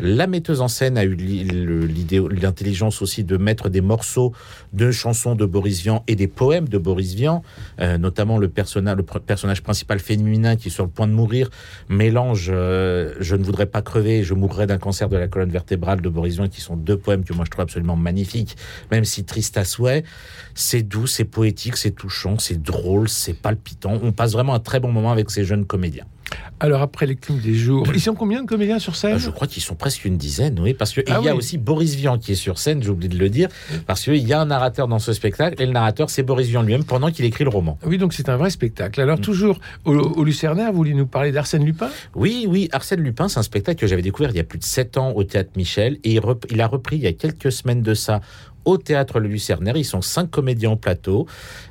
la 0.00 0.26
metteuse 0.26 0.60
en 0.60 0.68
scène 0.68 0.96
a 0.96 1.04
eu 1.04 1.14
l'idée, 1.14 2.22
l'intelligence 2.30 3.02
aussi 3.02 3.24
de 3.24 3.36
mettre 3.36 3.68
des 3.68 3.82
morceaux 3.82 4.32
de 4.72 4.90
chansons 4.90 5.34
de 5.34 5.44
Boris 5.44 5.82
Vian 5.82 6.02
et 6.08 6.16
des 6.16 6.28
poèmes 6.28 6.68
de 6.68 6.78
Boris 6.78 7.14
Vian, 7.14 7.42
euh, 7.80 7.98
notamment 7.98 8.38
le 8.38 8.48
personnage, 8.48 8.96
le 8.96 9.02
personnage 9.02 9.62
principal 9.62 9.98
féminin 9.98 10.56
qui 10.56 10.68
est 10.68 10.70
sur 10.70 10.84
le 10.84 10.90
point 10.90 11.06
de 11.06 11.12
mourir 11.12 11.50
mélange 11.88 12.48
euh, 12.52 13.14
Je 13.20 13.36
ne 13.36 13.44
voudrais 13.44 13.66
pas 13.66 13.82
crever, 13.82 14.22
je 14.22 14.34
mourrais 14.34 14.66
d'un 14.66 14.78
cancer 14.78 15.08
de 15.08 15.16
la 15.16 15.28
colonne 15.28 15.50
vertébrale 15.50 16.00
de 16.00 16.08
Boris 16.08 16.36
Vian, 16.36 16.48
qui 16.48 16.60
sont 16.60 16.76
deux 16.76 16.96
poèmes 16.96 17.24
que 17.24 17.32
moi 17.32 17.44
je 17.44 17.50
trouve 17.50 17.62
absolument 17.62 17.96
magnifiques, 17.96 18.56
même 18.90 19.04
si 19.04 19.24
triste 19.24 19.56
à 19.56 19.64
souhait. 19.64 20.04
C'est 20.54 20.82
doux, 20.82 21.06
c'est 21.06 21.24
poétique, 21.24 21.76
c'est 21.76 21.92
touchant, 21.92 22.38
c'est 22.38 22.62
drôle, 22.62 23.08
c'est 23.08 23.34
palpitant. 23.34 23.98
On 24.02 24.12
passe 24.12 24.32
vraiment 24.32 24.54
un 24.54 24.60
très 24.60 24.80
bon 24.80 24.92
moment 24.92 25.12
avec 25.12 25.30
ces 25.30 25.44
jeunes 25.44 25.66
comédiens. 25.66 26.06
Alors 26.60 26.82
après 26.82 27.06
l'écume 27.06 27.38
des 27.40 27.54
jours, 27.54 27.84
ils 27.94 28.00
sont 28.00 28.14
combien 28.14 28.40
de 28.42 28.46
comédiens 28.46 28.78
sur 28.78 28.96
scène 28.96 29.14
Ah, 29.16 29.18
Je 29.18 29.28
crois 29.30 29.46
qu'ils 29.46 29.62
sont 29.62 29.74
presque 29.74 30.04
une 30.04 30.16
dizaine, 30.16 30.58
oui, 30.60 30.72
parce 30.72 30.92
qu'il 30.92 31.02
Ah 31.08 31.20
y 31.22 31.28
a 31.28 31.32
oui. 31.32 31.38
aussi 31.38 31.58
Boris 31.58 31.94
Vian 31.96 32.16
qui 32.18 32.32
est 32.32 32.36
sur 32.36 32.58
scène, 32.58 32.82
j'ai 32.82 32.88
oublié 32.90 33.08
de 33.08 33.18
le 33.18 33.28
dire, 33.28 33.48
parce 33.86 34.02
qu'il 34.04 34.16
y 34.26 34.32
a 34.32 34.40
un 34.40 34.46
narrateur 34.46 34.88
dans 34.88 34.98
ce 35.00 35.12
spectacle, 35.12 35.60
et 35.60 35.66
le 35.66 35.72
narrateur, 35.72 36.08
c'est 36.10 36.22
Boris 36.22 36.46
Vian 36.48 36.62
lui-même 36.62 36.84
pendant 36.84 37.10
qu'il 37.10 37.24
écrit 37.24 37.44
le 37.44 37.50
roman. 37.50 37.78
Oui, 37.84 37.98
donc 37.98 38.14
c'est 38.14 38.28
un 38.28 38.36
vrai 38.36 38.50
spectacle. 38.50 39.00
Mm. 39.00 39.02
Alors 39.02 39.20
toujours 39.20 39.58
au, 39.84 39.92
au 39.94 40.24
Lucernaire, 40.24 40.70
vous 40.70 40.76
voulez 40.78 40.94
nous 40.94 41.06
parler 41.06 41.32
d'Arsène 41.32 41.64
Lupin? 41.64 41.90
Oui, 42.14 42.46
oui, 42.48 42.68
Arsène 42.72 43.00
Lupin, 43.00 43.28
c'est 43.28 43.40
un 43.40 43.42
spectacle 43.42 43.78
que 43.80 43.86
j'avais 43.86 44.02
découvert 44.02 44.30
il 44.30 44.36
y 44.36 44.40
a 44.40 44.44
plus 44.44 44.58
de 44.58 44.64
sept 44.64 44.96
ans 44.96 45.12
au 45.14 45.24
Théâtre 45.24 45.50
Michel, 45.56 45.98
et 46.04 46.12
il, 46.12 46.20
rep- 46.20 46.46
il 46.50 46.60
a 46.60 46.66
repris 46.66 46.96
il 46.96 47.02
y 47.02 47.06
a 47.08 47.12
quelques 47.12 47.52
semaines 47.52 47.82
de 47.82 47.94
ça 47.94 48.20
au 48.64 48.78
Théâtre 48.78 49.20
Le 49.20 49.28
Lucernaire. 49.28 49.76
Ils 49.76 49.84
sont 49.84 50.00
cinq 50.02 50.30
comédiens 50.30 50.70
en 50.70 50.76
plateau. 50.76 51.26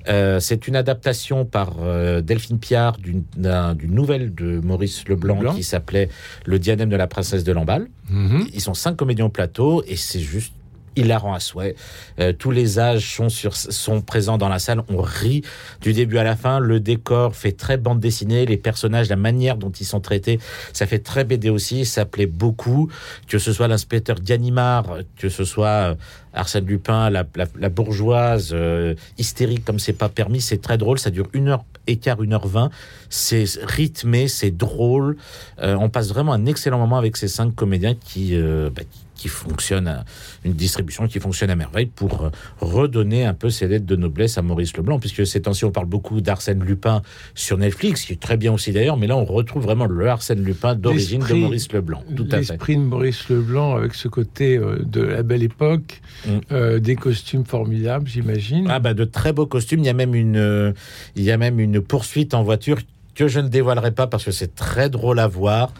Euh, 0.07 0.39
c'est 0.39 0.67
une 0.67 0.75
adaptation 0.75 1.45
par 1.45 1.75
euh, 1.81 2.21
Delphine 2.21 2.59
Piard 2.59 2.97
d'une 2.97 3.23
d'un- 3.37 3.75
d'une 3.75 3.93
nouvelle 3.93 4.33
de 4.33 4.59
Maurice 4.59 5.07
Leblanc, 5.07 5.35
Leblanc. 5.37 5.55
qui 5.55 5.63
s'appelait 5.63 6.09
Le 6.45 6.59
diadème 6.59 6.89
de 6.89 6.95
la 6.95 7.07
princesse 7.07 7.43
de 7.43 7.51
Lamballe. 7.51 7.87
Mhm. 8.09 8.47
Ils 8.53 8.61
sont 8.61 8.73
cinq 8.73 8.95
comédiens 8.95 9.25
au 9.25 9.29
plateau 9.29 9.83
et 9.87 9.95
c'est 9.95 10.19
juste 10.19 10.53
hilarant 10.95 11.33
à 11.33 11.39
souhait. 11.39 11.75
Euh, 12.19 12.33
tous 12.33 12.51
les 12.51 12.79
âges 12.79 13.15
sont, 13.15 13.29
sur, 13.29 13.55
sont 13.55 14.01
présents 14.01 14.37
dans 14.37 14.49
la 14.49 14.59
salle. 14.59 14.83
On 14.89 15.01
rit 15.01 15.43
du 15.81 15.93
début 15.93 16.17
à 16.17 16.23
la 16.23 16.35
fin. 16.35 16.59
Le 16.59 16.79
décor 16.79 17.35
fait 17.35 17.51
très 17.51 17.77
bande 17.77 17.99
dessinée. 17.99 18.45
Les 18.45 18.57
personnages, 18.57 19.09
la 19.09 19.15
manière 19.15 19.57
dont 19.57 19.71
ils 19.71 19.85
sont 19.85 19.99
traités, 19.99 20.39
ça 20.73 20.85
fait 20.85 20.99
très 20.99 21.23
BD 21.23 21.49
aussi. 21.49 21.85
Ça 21.85 22.05
plaît 22.05 22.25
beaucoup. 22.25 22.89
Que 23.27 23.37
ce 23.37 23.53
soit 23.53 23.67
l'inspecteur 23.67 24.19
Ganimard, 24.19 24.97
que 25.17 25.29
ce 25.29 25.43
soit 25.43 25.67
euh, 25.67 25.95
Arsène 26.33 26.65
Lupin, 26.65 27.09
la, 27.09 27.23
bourgeoise 27.69 28.51
euh, 28.53 28.95
hystérique 29.17 29.65
comme 29.65 29.79
c'est 29.79 29.93
pas 29.93 30.09
permis, 30.09 30.41
c'est 30.41 30.61
très 30.61 30.77
drôle. 30.77 30.99
Ça 30.99 31.09
dure 31.09 31.27
une 31.33 31.49
heure 31.49 31.63
et 31.87 31.97
quart, 31.97 32.23
une 32.23 32.33
heure 32.33 32.47
vingt. 32.47 32.69
C'est 33.09 33.45
rythmé, 33.63 34.27
c'est 34.27 34.51
drôle. 34.51 35.17
On 35.61 35.89
passe 35.89 36.09
vraiment 36.09 36.33
un 36.33 36.45
excellent 36.45 36.79
moment 36.79 36.97
avec 36.97 37.17
ces 37.17 37.27
cinq 37.27 37.53
comédiens 37.53 37.93
qui, 37.93 38.35
bah, 38.35 38.81
qui- 38.89 39.02
qui 39.15 39.27
fonctionnent, 39.27 39.87
à- 39.87 40.05
une 40.43 40.53
distribution 40.53 41.07
qui 41.07 41.19
fonctionne 41.19 41.49
à 41.49 41.55
merveille 41.55 41.85
pour 41.85 42.23
euh, 42.23 42.29
redonner 42.59 43.25
un 43.25 43.33
peu 43.33 43.49
ses 43.49 43.67
lettres 43.67 43.85
de 43.85 43.95
noblesse 43.95 44.37
à 44.37 44.41
Maurice 44.41 44.75
Leblanc, 44.77 44.99
puisque 44.99 45.25
ces 45.25 45.41
temps-ci 45.41 45.65
on 45.65 45.71
parle 45.71 45.85
beaucoup 45.87 46.21
d'Arsène 46.21 46.63
Lupin 46.63 47.01
sur 47.35 47.57
Netflix, 47.57 48.05
qui 48.05 48.13
est 48.13 48.19
très 48.21 48.37
bien 48.37 48.51
aussi 48.53 48.71
d'ailleurs, 48.71 48.97
mais 48.97 49.07
là 49.07 49.15
on 49.17 49.25
retrouve 49.25 49.63
vraiment 49.63 49.85
le 49.85 50.07
Arsène 50.09 50.43
Lupin 50.43 50.75
d'origine 50.75 51.21
de 51.27 51.33
Maurice 51.33 51.71
Leblanc. 51.71 52.03
Tout 52.15 52.25
à 52.31 52.41
fait. 52.41 52.53
L'esprit 52.53 52.75
de 52.77 52.81
Maurice 52.81 53.29
Leblanc 53.29 53.75
avec 53.75 53.93
ce 53.95 54.07
côté 54.07 54.57
euh, 54.57 54.79
de 54.83 55.01
la 55.01 55.23
belle 55.23 55.43
époque, 55.43 56.01
Mm. 56.25 56.29
euh, 56.51 56.79
des 56.79 56.95
costumes 56.95 57.43
formidables, 57.45 58.07
j'imagine. 58.07 58.67
Ah 58.69 58.79
bah 58.79 58.93
de 58.93 59.03
très 59.03 59.33
beaux 59.33 59.45
costumes. 59.45 59.79
Il 59.79 59.85
y 59.85 59.89
a 59.89 59.93
même 59.93 60.15
une, 60.15 60.37
euh, 60.37 60.71
il 61.15 61.23
y 61.23 61.31
a 61.31 61.37
même 61.37 61.59
une 61.59 61.81
poursuite 61.81 62.33
en 62.33 62.43
voiture 62.43 62.77
que 63.15 63.27
je 63.27 63.39
ne 63.39 63.47
dévoilerai 63.47 63.91
pas 63.91 64.07
parce 64.07 64.23
que 64.23 64.31
c'est 64.31 64.55
très 64.55 64.89
drôle 64.89 65.19
à 65.19 65.27
voir. 65.27 65.73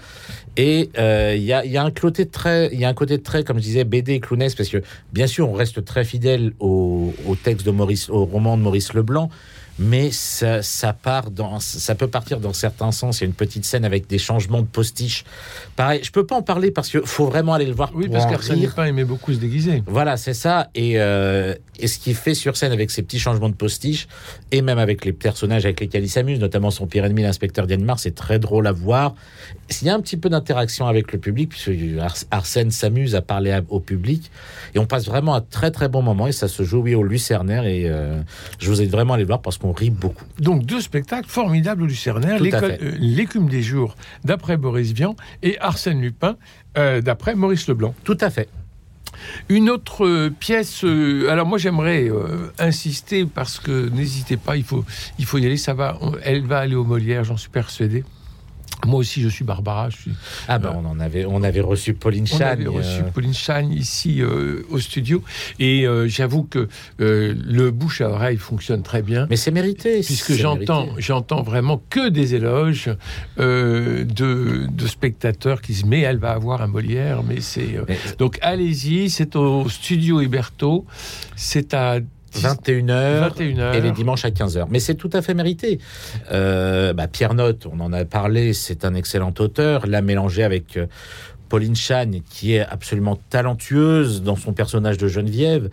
Et 0.56 0.92
euh, 1.00 1.34
il 1.36 1.44
y, 1.44 1.54
a, 1.54 1.84
un 1.84 1.92
côté 1.92 2.28
très, 2.28 2.70
il 2.72 2.80
y 2.80 2.86
a 2.86 2.90
un 2.90 2.94
côté 2.94 3.20
très, 3.20 3.44
comme 3.44 3.58
je 3.58 3.64
disais, 3.64 3.84
BD 3.86 4.14
et 4.14 4.20
clownesque 4.20 4.58
parce 4.58 4.70
que 4.70 4.84
bien 5.12 5.26
sûr 5.26 5.50
on 5.50 5.54
reste 5.54 5.84
très 5.84 6.06
fidèle 6.06 6.54
au, 6.60 7.14
au 7.28 7.36
texte 7.36 7.66
de 7.66 7.72
Maurice, 7.72 8.10
au 8.10 8.26
roman 8.26 8.56
de 8.58 8.62
Maurice 8.62 8.94
Leblanc. 8.94 9.30
Mais 9.80 10.12
ça, 10.12 10.62
ça 10.62 10.94
part 10.94 11.32
dans, 11.32 11.60
ça 11.60 11.96
peut 11.96 12.08
partir 12.08 12.40
dans 12.40 12.54
certains 12.54 12.92
sens. 12.92 13.20
Il 13.20 13.22
y 13.22 13.26
a 13.26 13.28
une 13.28 13.34
petite 13.34 13.66
scène 13.66 13.86
avec 13.86 14.08
des 14.08 14.20
changements 14.20 14.62
de 14.62 14.68
postiche. 14.68 15.24
Pareil, 15.76 16.02
je 16.04 16.12
peux 16.12 16.26
pas 16.26 16.36
en 16.36 16.42
parler 16.42 16.72
parce 16.72 16.90
que 16.90 17.02
faut 17.02 17.26
vraiment 17.26 17.54
aller 17.54 17.66
le 17.66 17.74
voir 17.74 17.92
oui, 17.96 18.06
pour 18.06 18.14
parce 18.14 18.30
qu'Arsène. 18.30 18.62
Lupin 18.62 18.86
aimait 18.86 19.04
beaucoup 19.04 19.34
se 19.34 19.40
déguiser. 19.40 19.84
Voilà, 19.88 20.18
c'est 20.18 20.34
ça. 20.36 20.70
Et, 20.76 21.00
euh, 21.00 21.56
et 21.80 21.88
ce 21.88 21.98
qu'il 21.98 22.16
fait 22.16 22.36
sur 22.36 22.56
scène 22.56 22.72
avec 22.72 22.92
ses 22.92 23.02
petits 23.02 23.20
changements 23.20 23.50
de 23.50 23.56
postiche, 23.56 24.08
et 24.52 24.62
même 24.62 24.78
avec 24.78 25.06
les 25.06 25.14
personnages 25.14 25.66
avec 25.66 25.80
lesquels 25.80 26.04
il 26.04 26.10
s'amuse, 26.10 26.40
notamment 26.40 26.72
son 26.72 26.86
pire 26.86 27.06
ennemi, 27.06 27.24
l'inspecteur 27.24 27.66
Dianmar, 27.66 28.00
c'est 28.00 28.16
très 28.16 28.40
drôle 28.40 28.68
à 28.68 28.72
voir. 28.72 29.16
Il 29.82 29.88
y 29.88 29.90
a 29.90 29.96
un 29.96 30.02
petit 30.02 30.18
peu 30.18 30.30
d'interaction 30.30 30.88
avec 30.88 31.12
le 31.14 31.20
public, 31.20 31.50
puisque 31.50 31.72
Ars- 32.00 32.26
Arsène 32.32 32.70
s'amuse 32.72 33.16
à 33.16 33.22
parler 33.22 33.52
à- 33.52 33.62
au 33.70 33.80
public, 33.80 34.30
et 34.76 34.80
on 34.80 34.86
passe 34.86 35.06
vraiment 35.06 35.34
un 35.36 35.42
très 35.42 35.72
très 35.72 35.88
bon 35.90 36.02
moment, 36.02 36.28
et 36.28 36.32
ça 36.32 36.48
se 36.48 36.64
joue 36.64 36.80
oui, 36.82 36.96
au 36.96 37.04
Lucernaire, 37.04 37.66
et 37.66 37.84
euh, 37.90 38.22
je 38.60 38.70
vous 38.70 38.82
aide 38.82 38.90
vraiment 38.90 39.14
à 39.14 39.16
aller 39.16 39.24
le 39.24 39.28
voir 39.28 39.42
parce 39.42 39.58
qu'on 39.58 39.72
rit 39.72 39.90
beaucoup. 39.90 40.26
Donc 40.40 40.66
deux 40.66 40.82
spectacles 40.82 41.30
formidables 41.30 41.82
au 41.84 41.86
Lucernaire, 41.86 42.38
euh, 42.82 42.92
l'écume 43.00 43.48
des 43.50 43.62
jours 43.62 43.96
d'après 44.24 44.58
Boris 44.58 44.92
Vian 44.92 45.16
et 45.42 45.58
Arsène 45.60 46.02
Lupin 46.02 46.36
euh, 46.78 47.02
d'après 47.02 47.34
Maurice 47.36 47.68
Leblanc. 47.68 47.96
Tout 48.04 48.18
à 48.22 48.30
fait. 48.30 48.50
Une 49.50 49.70
autre 49.70 50.06
euh, 50.06 50.30
pièce, 50.30 50.84
euh, 50.84 51.30
alors 51.30 51.46
moi 51.48 51.58
j'aimerais 51.58 52.10
euh, 52.10 52.52
insister 52.60 53.26
parce 53.26 53.60
que 53.60 53.90
n'hésitez 53.90 54.38
pas, 54.38 54.58
il 54.58 54.64
faut, 54.64 54.84
il 55.20 55.26
faut 55.26 55.38
y 55.38 55.46
aller, 55.46 55.58
ça 55.58 55.74
va, 55.74 55.98
on- 56.02 56.14
elle 56.24 56.42
va 56.46 56.60
aller 56.60 56.76
au 56.76 56.84
Molière, 56.84 57.24
j'en 57.24 57.38
suis 57.38 57.50
persuadé. 57.50 58.04
Moi 58.86 59.00
aussi 59.00 59.22
je 59.22 59.30
suis 59.30 59.44
Barbara, 59.46 59.90
je 59.90 59.98
suis, 59.98 60.12
Ah 60.48 60.60
ben 60.60 60.74
on 60.76 60.86
en 60.88 61.00
avait, 61.00 61.26
on 61.26 61.44
avait 61.44 61.62
reçu 61.62 61.94
Pauline 61.94 62.26
on 62.32 62.38
Chagne. 62.38 62.62
avait 62.62 62.68
reçu 62.68 63.02
euh, 63.02 63.12
Pauline 63.14 63.34
Chagne 63.34 63.72
ici 63.72 64.22
euh, 64.22 64.66
au 64.70 64.80
studio 64.80 65.24
et 65.60 65.86
euh, 65.88 66.08
j'avoue 66.08 66.44
que 66.44 66.68
euh, 67.02 67.34
le 67.46 67.72
bouche 67.72 68.02
à 68.02 68.10
oreille 68.10 68.38
fonctionne 68.38 68.84
très 68.84 69.02
bien. 69.02 69.28
mais 69.30 69.36
c'est 69.36 69.52
mérité. 69.52 70.02
puisque 70.06 70.34
j'entends, 70.34 70.90
j'entends 70.98 71.42
vraiment 71.44 71.82
que 71.90 72.10
des 72.10 72.36
éloges 72.36 72.90
euh, 73.40 74.04
de, 74.06 74.68
de 74.72 74.88
spectateurs 74.88 75.62
qui 75.62 75.72
disent 75.74 75.86
mais 75.86 76.02
elle 76.02 76.18
va 76.18 76.32
avoir 76.32 76.62
un 76.62 76.68
Molière, 76.68 77.24
mais 77.24 77.40
c'est 77.42 77.76
euh, 77.78 77.86
Mais 77.88 77.98
donc 78.18 78.40
allez-y, 78.42 79.10
c'est 79.10 79.36
au 79.36 79.70
studio 79.70 80.22
Héberto, 80.22 80.86
c'est 81.36 81.74
à 81.74 82.00
21h. 82.36 83.36
21h. 83.36 83.76
et 83.76 83.82
les 83.82 83.92
dimanches 83.92 84.26
à 84.26 84.30
15h. 84.30 84.68
Mais 84.70 84.80
c'est 84.80 84.96
tout 84.96 85.10
à 85.14 85.22
fait 85.22 85.34
mérité. 85.34 85.80
Euh, 86.32 86.94
bah, 86.94 87.08
Pierre 87.08 87.34
Note, 87.34 87.68
on 87.72 87.80
en 87.80 87.94
a 87.94 88.06
parlé, 88.06 88.54
c'est 88.54 88.86
un 88.86 88.94
excellent 88.94 89.34
auteur. 89.40 89.88
L'a 89.88 90.02
mélangé 90.02 90.44
avec 90.44 90.78
euh, 90.78 90.88
Pauline 91.50 91.76
Chagne, 91.76 92.22
qui 92.30 92.56
est 92.56 92.62
absolument 92.62 93.20
talentueuse 93.30 94.24
dans 94.24 94.36
son 94.36 94.54
personnage 94.54 94.98
de 94.98 95.08
Geneviève. 95.08 95.70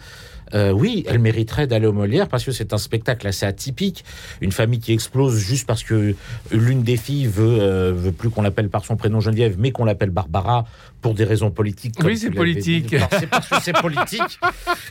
Euh, 0.54 0.71
oui, 0.73 1.04
elle 1.07 1.19
mériterait 1.19 1.66
d'aller 1.66 1.87
au 1.87 1.92
Molière 1.92 2.28
parce 2.28 2.45
que 2.45 2.52
c'est 2.52 2.73
un 2.73 2.78
spectacle 2.78 3.26
assez 3.26 3.47
atypique. 3.47 4.04
Une 4.40 4.52
famille 4.52 4.80
qui 4.80 4.92
explose 4.92 5.37
juste 5.38 5.66
parce 5.66 5.83
que 5.83 6.14
l'une 6.50 6.83
des 6.83 6.97
filles 6.97 7.26
veut, 7.26 7.59
euh, 7.61 7.92
veut 7.95 8.12
plus 8.12 8.30
qu'on 8.30 8.42
l'appelle 8.42 8.69
par 8.69 8.85
son 8.85 8.97
prénom 8.97 9.21
Geneviève, 9.21 9.57
mais 9.59 9.71
qu'on 9.73 9.85
l'appelle 9.85 10.11
Barbara 10.11 10.66
pour 11.00 11.14
des 11.14 11.25
raisons 11.25 11.50
politiques. 11.50 11.97
comme 11.97 12.07
Oui, 12.07 12.19
c'est 12.19 12.30
politique. 12.30 12.95
C'est 13.19 13.26
parce 13.26 13.49
que 13.49 13.57
c'est 13.62 13.73
politique. 13.73 14.38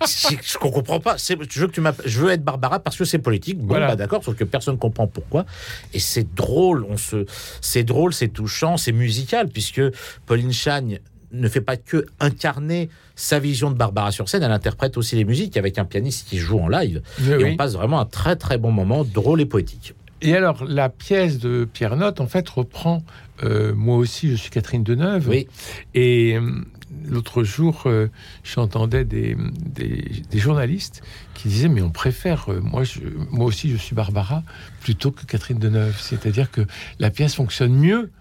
Je 0.08 0.36
ne 0.36 0.72
comprends 0.72 1.00
pas. 1.00 1.18
Je 1.18 1.36
veux, 1.36 1.68
que 1.68 1.72
tu 1.72 1.82
je 2.06 2.20
veux 2.22 2.32
être 2.32 2.44
Barbara 2.44 2.80
parce 2.80 2.98
que 2.98 3.06
c'est 3.06 3.20
politique. 3.20 3.60
Bon, 3.60 3.68
Voilà. 3.68 3.88
bah, 3.90 3.96
d'accord, 3.96 4.24
sauf 4.24 4.36
que 4.36 4.44
personne 4.44 4.76
ne 4.76 4.80
comprend 4.80 5.08
pourquoi. 5.08 5.46
Et 5.94 6.00
c'est 6.00 6.34
drôle. 6.34 6.86
On 6.90 6.98
se, 6.98 7.26
c'est 7.62 7.84
drôle, 7.84 8.14
c'est 8.14 8.30
touchant, 8.30 8.78
c'est 8.78 8.92
musical 8.92 9.50
puisque 9.50 9.82
Pauline 10.26 10.54
Chagne 10.54 11.00
ne 11.32 11.48
fait 11.48 11.62
pas 11.62 11.78
que 11.78 12.06
incarner 12.20 12.90
sa 13.20 13.38
vision 13.38 13.70
de 13.70 13.76
Barbara 13.76 14.12
sur 14.12 14.30
scène, 14.30 14.44
elle 14.44 14.52
interprète 14.52 14.96
aussi 14.98 15.18
les 15.18 15.26
musiques 15.26 15.58
avec 15.58 15.78
un 15.78 15.84
pianiste 15.84 16.28
qui 16.30 16.38
joue 16.38 16.58
en 16.58 16.70
live. 16.70 17.02
Oui, 17.20 17.30
Et 17.32 17.36
oui. 17.36 17.50
on 17.52 17.58
passe 17.58 17.74
vraiment 17.74 18.00
un 18.00 18.06
très 18.06 18.38
très 18.38 18.58
bon 18.58 18.72
moment, 18.72 19.04
drôle 19.04 19.42
et 19.42 19.46
poétique. 19.46 19.94
Et 20.22 20.36
alors 20.36 20.64
la 20.66 20.88
pièce 20.90 21.38
de 21.38 21.68
Pierre 21.72 21.98
Note 21.98 22.22
en 22.22 22.28
fait 22.28 22.48
reprend 22.48 23.04
euh, 23.44 23.74
moi 23.76 23.98
aussi 23.98 24.30
je 24.30 24.36
suis 24.36 24.50
Catherine 24.50 24.84
Deneuve 24.84 25.28
Oui, 25.30 25.48
et 25.94 26.36
euh, 26.36 26.62
l'autre 27.06 27.44
jour 27.44 27.84
euh, 27.86 28.08
j'entendais 28.44 29.04
des, 29.06 29.36
des, 29.66 30.04
des 30.30 30.40
journalistes 30.40 31.02
qui 31.36 31.48
disaient 31.50 31.70
mais 31.70 31.82
on 31.82 31.90
préfère 31.90 32.48
moi 32.62 32.84
je, 32.84 33.00
moi 33.32 33.46
aussi 33.46 33.70
je 33.70 33.78
suis 33.78 33.96
Barbara 33.96 34.44
plutôt 34.82 35.12
que 35.12 35.26
Catherine 35.26 35.60
Deneuve 35.60 35.98
c'est-à-dire 36.00 36.52
que 36.52 36.62
la 37.00 37.10
pièce 37.12 37.36
fonctionne 37.36 37.74
mieux 37.74 38.12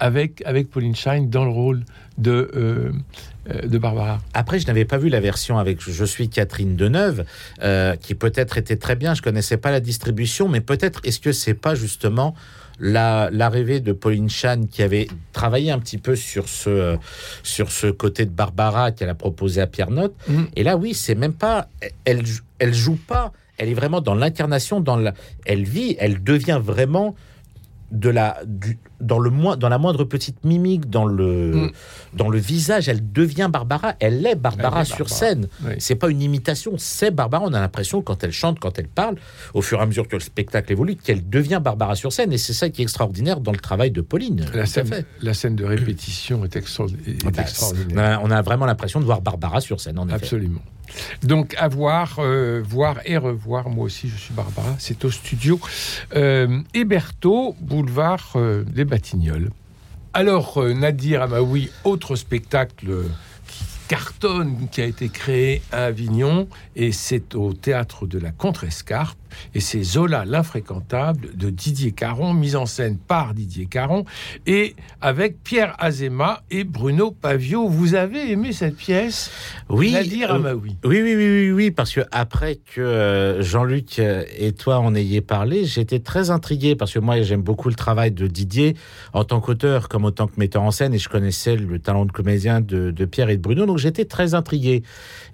avec 0.00 0.42
avec 0.44 0.70
Pauline 0.70 0.96
Shine 0.96 1.30
dans 1.30 1.44
le 1.44 1.50
rôle 1.50 1.84
de 2.18 2.50
euh, 2.56 2.92
euh, 3.48 3.66
de 3.66 3.78
Barbara 3.78 4.20
Après, 4.34 4.58
je 4.58 4.66
n'avais 4.66 4.84
pas 4.84 4.98
vu 4.98 5.08
la 5.08 5.20
version 5.20 5.58
avec 5.58 5.80
Je 5.80 6.04
suis 6.04 6.28
Catherine 6.28 6.76
Deneuve, 6.76 7.24
euh, 7.62 7.96
qui 7.96 8.14
peut-être 8.14 8.58
était 8.58 8.76
très 8.76 8.96
bien. 8.96 9.14
Je 9.14 9.22
connaissais 9.22 9.56
pas 9.56 9.70
la 9.70 9.80
distribution, 9.80 10.48
mais 10.48 10.60
peut-être 10.60 11.00
est-ce 11.04 11.20
que 11.20 11.32
c'est 11.32 11.54
pas 11.54 11.74
justement 11.74 12.34
la 12.78 13.30
l'arrivée 13.32 13.80
de 13.80 13.92
Pauline 13.92 14.28
Chan 14.28 14.62
qui 14.70 14.82
avait 14.82 15.08
travaillé 15.32 15.70
un 15.70 15.78
petit 15.78 15.98
peu 15.98 16.16
sur 16.16 16.48
ce 16.48 16.70
euh, 16.70 16.96
sur 17.42 17.70
ce 17.70 17.86
côté 17.86 18.26
de 18.26 18.30
Barbara 18.30 18.92
qu'elle 18.92 19.08
a 19.08 19.14
proposé 19.14 19.60
à 19.60 19.66
Pierre 19.66 19.90
Note. 19.90 20.14
Mhm. 20.28 20.48
Et 20.56 20.62
là, 20.62 20.76
oui, 20.76 20.94
c'est 20.94 21.14
même 21.14 21.34
pas 21.34 21.68
elle 22.04 22.22
elle 22.58 22.74
joue 22.74 22.98
pas. 23.06 23.32
Elle 23.56 23.68
est 23.68 23.74
vraiment 23.74 24.00
dans 24.00 24.14
l'incarnation, 24.14 24.80
dans 24.80 24.96
la, 24.96 25.12
elle 25.44 25.64
vit, 25.64 25.94
elle 25.98 26.22
devient 26.22 26.58
vraiment 26.62 27.14
de 27.90 28.08
la, 28.08 28.38
du- 28.46 28.78
dans, 29.00 29.18
le 29.18 29.30
moins, 29.30 29.56
dans 29.56 29.68
la 29.68 29.78
moindre 29.78 30.04
petite 30.04 30.44
mimique, 30.44 30.88
dans 30.90 31.04
le, 31.06 31.50
Mm. 31.54 31.70
dans 32.14 32.28
le 32.28 32.38
visage, 32.38 32.88
elle 32.88 33.12
devient 33.12 33.48
Barbara. 33.52 33.94
Elle 34.00 34.24
est 34.26 34.34
Barbara 34.36 34.80
Elle 34.80 34.82
est 34.82 34.84
sur 34.86 35.06
Barbara. 35.06 35.16
scène. 35.18 35.48
Oui. 35.64 35.72
C'est 35.78 35.94
pas 35.96 36.08
une 36.08 36.22
imitation, 36.22 36.74
c'est 36.78 37.10
Barbara. 37.10 37.44
On 37.46 37.52
a 37.52 37.60
l'impression, 37.60 38.02
quand 38.02 38.22
elle 38.22 38.32
chante, 38.32 38.60
quand 38.60 38.78
elle 38.78 38.88
parle, 38.88 39.16
au 39.54 39.62
fur 39.62 39.78
et 39.78 39.82
à 39.82 39.86
mesure 39.86 40.06
que 40.06 40.16
le 40.16 40.20
spectacle 40.20 40.70
évolue, 40.72 40.96
qu'elle 40.96 41.28
devient 41.28 41.60
Barbara 41.62 41.94
sur 41.96 42.12
scène. 42.12 42.32
Et 42.32 42.38
c'est 42.38 42.52
ça 42.52 42.68
qui 42.70 42.82
est 42.82 42.84
extraordinaire 42.84 43.40
dans 43.40 43.52
le 43.52 43.58
travail 43.58 43.90
de 43.90 44.00
Pauline. 44.00 44.46
La 44.54 44.66
scène, 44.66 44.86
fait. 44.86 45.06
la 45.20 45.34
scène 45.34 45.56
de 45.56 45.64
répétition 45.64 46.44
est, 46.44 46.54
extra- 46.56 46.84
est 47.06 47.18
Ah 47.26 47.30
bah, 47.30 47.42
extraordinaire. 47.42 48.20
on, 48.22 48.30
a, 48.30 48.42
vraiment 48.42 48.66
l'impression 48.66 49.00
de 49.00 49.04
voir 49.04 49.20
Barbara 49.20 49.60
sur 49.60 49.80
scène, 49.80 49.98
en 49.98 50.06
effet. 50.06 50.14
Absolument. 50.16 50.60
Donc, 51.22 51.54
à 51.56 51.68
voir, 51.68 52.16
euh, 52.18 52.60
voir 52.66 52.96
et 53.04 53.16
revoir. 53.16 53.68
Moi 53.70 53.84
aussi, 53.84 54.08
je 54.08 54.16
suis 54.16 54.34
Barbara. 54.34 54.74
C'est 54.78 55.04
au 55.04 55.10
studio 55.12 55.60
euh, 56.16 56.58
Héberto, 56.74 57.54
boulevard 57.80 58.32
euh, 58.36 58.62
des 58.62 58.84
Batignolles. 58.84 59.50
Alors, 60.12 60.58
euh, 60.58 60.74
Nadir 60.74 61.22
Amaoui, 61.22 61.70
autre 61.84 62.14
spectacle 62.14 63.04
qui 63.46 63.64
cartonne, 63.88 64.68
qui 64.70 64.82
a 64.82 64.84
été 64.84 65.08
créé 65.08 65.62
à 65.72 65.84
Avignon, 65.84 66.46
et 66.76 66.92
c'est 66.92 67.34
au 67.34 67.54
théâtre 67.54 68.06
de 68.06 68.18
la 68.18 68.32
Contrescarpe, 68.32 69.18
et 69.54 69.60
c'est 69.60 69.82
Zola 69.82 70.24
l'infréquentable 70.24 71.36
de 71.36 71.50
Didier 71.50 71.92
Caron, 71.92 72.34
mise 72.34 72.56
en 72.56 72.66
scène 72.66 72.98
par 72.98 73.34
Didier 73.34 73.66
Caron, 73.66 74.04
et 74.46 74.76
avec 75.00 75.42
Pierre 75.42 75.74
Azéma 75.78 76.42
et 76.50 76.64
Bruno 76.64 77.10
Pavio. 77.10 77.68
Vous 77.68 77.94
avez 77.94 78.30
aimé 78.30 78.52
cette 78.52 78.76
pièce? 78.76 79.30
Oui, 79.68 79.92
Nadir 79.92 80.30
euh, 80.30 80.36
Amaoui. 80.36 80.76
Oui, 80.84 81.00
oui, 81.02 81.14
oui, 81.14 81.28
oui, 81.28 81.50
oui, 81.52 81.70
parce 81.70 81.92
que 81.92 82.00
après 82.12 82.56
que 82.56 82.80
euh, 82.80 83.42
Jean-Luc 83.42 83.98
euh, 83.98 84.24
et 84.38 84.52
toi 84.52 84.78
en 84.78 84.94
ayez 84.94 85.20
parlé, 85.20 85.64
j'étais 85.64 86.00
très 86.00 86.30
intrigué 86.30 86.76
parce 86.76 86.92
que 86.92 86.98
moi 86.98 87.20
j'aime 87.22 87.42
beaucoup 87.42 87.68
le 87.68 87.74
travail 87.74 88.10
de 88.10 88.26
Didier 88.26 88.76
en 89.12 89.24
tant 89.24 89.40
qu'auteur 89.40 89.88
comme 89.88 90.04
en 90.04 90.12
tant 90.12 90.26
que 90.26 90.34
metteur 90.38 90.62
en 90.62 90.70
scène 90.70 90.94
et 90.94 90.98
je 90.98 91.08
connaissais 91.08 91.56
le 91.56 91.78
talent 91.78 92.04
de 92.04 92.12
comédien 92.12 92.60
de, 92.60 92.90
de 92.90 93.04
Pierre 93.04 93.30
et 93.30 93.36
de 93.36 93.42
Bruno, 93.42 93.66
donc 93.66 93.78
j'étais 93.78 94.04
très 94.04 94.34
intrigué. 94.34 94.82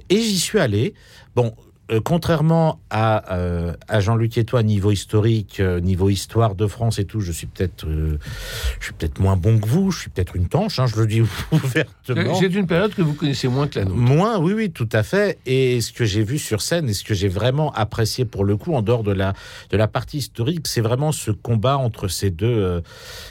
Et 0.08 0.20
j'y 0.20 0.38
suis 0.38 0.58
allé. 0.58 0.94
Bon, 1.34 1.54
euh, 1.92 2.00
contrairement 2.04 2.80
à, 2.90 3.32
euh, 3.32 3.72
à 3.86 4.00
Jean-Luc 4.00 4.36
et 4.38 4.44
toi, 4.44 4.64
niveau 4.64 4.90
historique, 4.90 5.60
euh, 5.60 5.78
niveau 5.78 6.08
histoire 6.08 6.56
de 6.56 6.66
France 6.66 6.98
et 6.98 7.04
tout, 7.04 7.20
je 7.20 7.30
suis 7.30 7.46
peut-être 7.46 7.86
je 7.86 8.84
suis 8.84 8.92
peut-être 8.92 9.20
moins 9.20 9.36
bon 9.36 9.60
que 9.60 9.68
vous, 9.68 9.92
je 9.92 10.00
suis 10.00 10.10
peut-être 10.10 10.34
une 10.34 10.48
tanche, 10.48 10.80
hein, 10.80 10.86
je 10.86 10.96
le 10.96 11.06
dis 11.06 11.20
ouvertement. 11.52 12.34
C'est 12.34 12.52
une 12.52 12.66
période 12.66 12.92
que 12.92 13.02
vous 13.02 13.14
connaissez 13.14 13.46
moins 13.46 13.68
que 13.68 13.78
la 13.78 13.84
nôtre. 13.84 13.96
Moins, 13.96 14.38
oui, 14.38 14.52
oui, 14.52 14.70
tout 14.70 14.88
à 14.90 15.04
fait. 15.04 15.38
Et 15.46 15.80
ce 15.80 15.92
que 15.92 16.04
j'ai 16.04 16.24
vu 16.24 16.38
sur 16.38 16.60
scène 16.60 16.88
et 16.88 16.92
ce 16.92 17.04
que 17.04 17.14
j'ai 17.14 17.28
vraiment 17.28 17.72
apprécié 17.72 18.24
pour 18.24 18.44
le 18.44 18.56
coup, 18.56 18.74
en 18.74 18.82
dehors 18.82 19.04
de 19.04 19.12
la, 19.12 19.34
de 19.70 19.76
la 19.76 19.86
partie 19.86 20.18
historique, 20.18 20.66
c'est 20.66 20.80
vraiment 20.80 21.12
ce 21.12 21.30
combat 21.30 21.76
entre 21.76 22.08
ces 22.08 22.30
deux, 22.30 22.82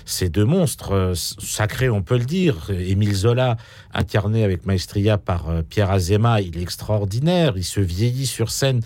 ces 0.06 0.30
deux 0.30 0.46
monstres 0.46 1.12
sacrés, 1.16 1.90
on 1.90 2.02
peut 2.02 2.18
le 2.18 2.26
dire. 2.26 2.70
Émile 2.70 3.16
Zola, 3.16 3.58
incarné 3.94 4.46
avec 4.46 4.66
maestria 4.66 5.18
par 5.18 5.48
Pierre 5.70 5.92
Azéma, 5.92 6.40
il 6.40 6.58
est 6.58 6.62
extraordinaire. 6.62 7.54
Il 7.58 7.66
se 7.66 7.82
vieillit 7.82 8.28
sur 8.28 8.45
scène. 8.48 8.82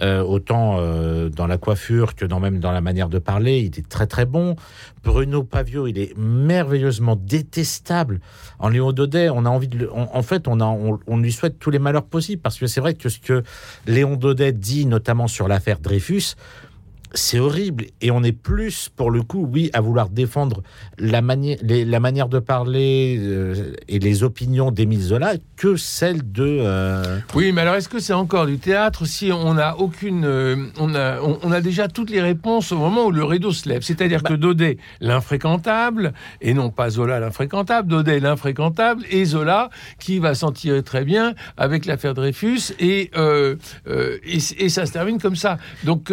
euh, 0.00 0.22
autant 0.22 0.76
euh, 0.78 1.28
dans 1.28 1.48
la 1.48 1.58
coiffure 1.58 2.14
que 2.14 2.24
dans 2.24 2.38
même 2.38 2.60
dans 2.60 2.70
la 2.70 2.80
manière 2.80 3.08
de 3.08 3.18
parler, 3.18 3.58
il 3.58 3.76
est 3.80 3.88
très 3.88 4.06
très 4.06 4.26
bon. 4.26 4.54
Bruno 5.02 5.42
Pavio, 5.42 5.88
il 5.88 5.98
est 5.98 6.16
merveilleusement 6.16 7.16
détestable. 7.16 8.20
En 8.60 8.68
Léon 8.68 8.92
Daudet, 8.92 9.28
on 9.28 9.44
a 9.44 9.48
envie 9.48 9.66
de, 9.66 9.90
on- 9.92 10.08
en 10.16 10.22
fait, 10.22 10.46
on, 10.46 10.60
a, 10.60 10.66
on 10.66 11.16
lui 11.16 11.32
souhaite 11.32 11.58
tous 11.58 11.70
les 11.70 11.80
malheurs 11.80 12.04
possibles 12.04 12.40
parce 12.40 12.58
que 12.60 12.68
c'est 12.68 12.80
vrai 12.80 12.94
que 12.94 13.08
ce 13.08 13.18
que 13.18 13.42
Léon 13.88 14.14
Daudet 14.14 14.52
dit, 14.52 14.86
notamment 14.86 15.26
sur 15.26 15.48
l'affaire 15.48 15.80
Dreyfus, 15.80 16.34
c'est 17.14 17.38
horrible 17.38 17.86
et 18.00 18.10
on 18.10 18.22
est 18.22 18.32
plus 18.32 18.88
pour 18.94 19.10
le 19.10 19.22
coup 19.22 19.48
oui 19.50 19.70
à 19.72 19.80
vouloir 19.80 20.08
défendre 20.08 20.62
la 20.98 21.20
manière 21.22 21.56
les- 21.62 21.84
la 21.84 22.00
manière 22.00 22.28
de 22.28 22.38
parler 22.38 23.16
euh, 23.20 23.72
et 23.88 23.98
les 23.98 24.22
opinions 24.22 24.70
d'Émile 24.70 25.00
Zola 25.00 25.32
que 25.56 25.76
celle 25.76 26.30
de 26.32 26.44
euh, 26.60 27.18
Oui, 27.34 27.52
mais 27.52 27.62
alors 27.62 27.74
est-ce 27.74 27.88
que 27.88 27.98
c'est 27.98 28.12
encore 28.12 28.46
du 28.46 28.58
théâtre 28.58 29.06
si 29.06 29.32
on 29.32 29.54
n'a 29.54 29.76
aucune, 29.78 30.24
euh, 30.24 30.56
on 30.78 30.94
a, 30.94 31.20
on, 31.20 31.38
on 31.42 31.50
a 31.52 31.60
déjà 31.60 31.88
toutes 31.88 32.10
les 32.10 32.20
réponses 32.20 32.72
au 32.72 32.76
moment 32.78 33.06
où 33.06 33.10
le 33.10 33.24
rideau 33.24 33.52
se 33.52 33.68
lève? 33.68 33.82
C'est-à-dire 33.82 34.22
Bah. 34.22 34.30
que 34.30 34.34
Daudet, 34.34 34.78
l'infréquentable, 35.00 36.12
et 36.40 36.54
non 36.54 36.70
pas 36.70 36.90
Zola 36.90 37.20
l'infréquentable, 37.20 37.88
Daudet 37.88 38.20
l'infréquentable 38.20 39.04
et 39.10 39.24
Zola 39.24 39.70
qui 39.98 40.18
va 40.18 40.34
s'en 40.34 40.52
tirer 40.52 40.82
très 40.82 41.04
bien 41.04 41.34
avec 41.56 41.86
l'affaire 41.86 42.14
Dreyfus 42.14 42.72
et, 42.80 43.10
et, 44.24 44.38
et 44.58 44.68
ça 44.68 44.86
se 44.86 44.92
termine 44.92 45.18
comme 45.20 45.36
ça. 45.36 45.58
Donc 45.84 46.12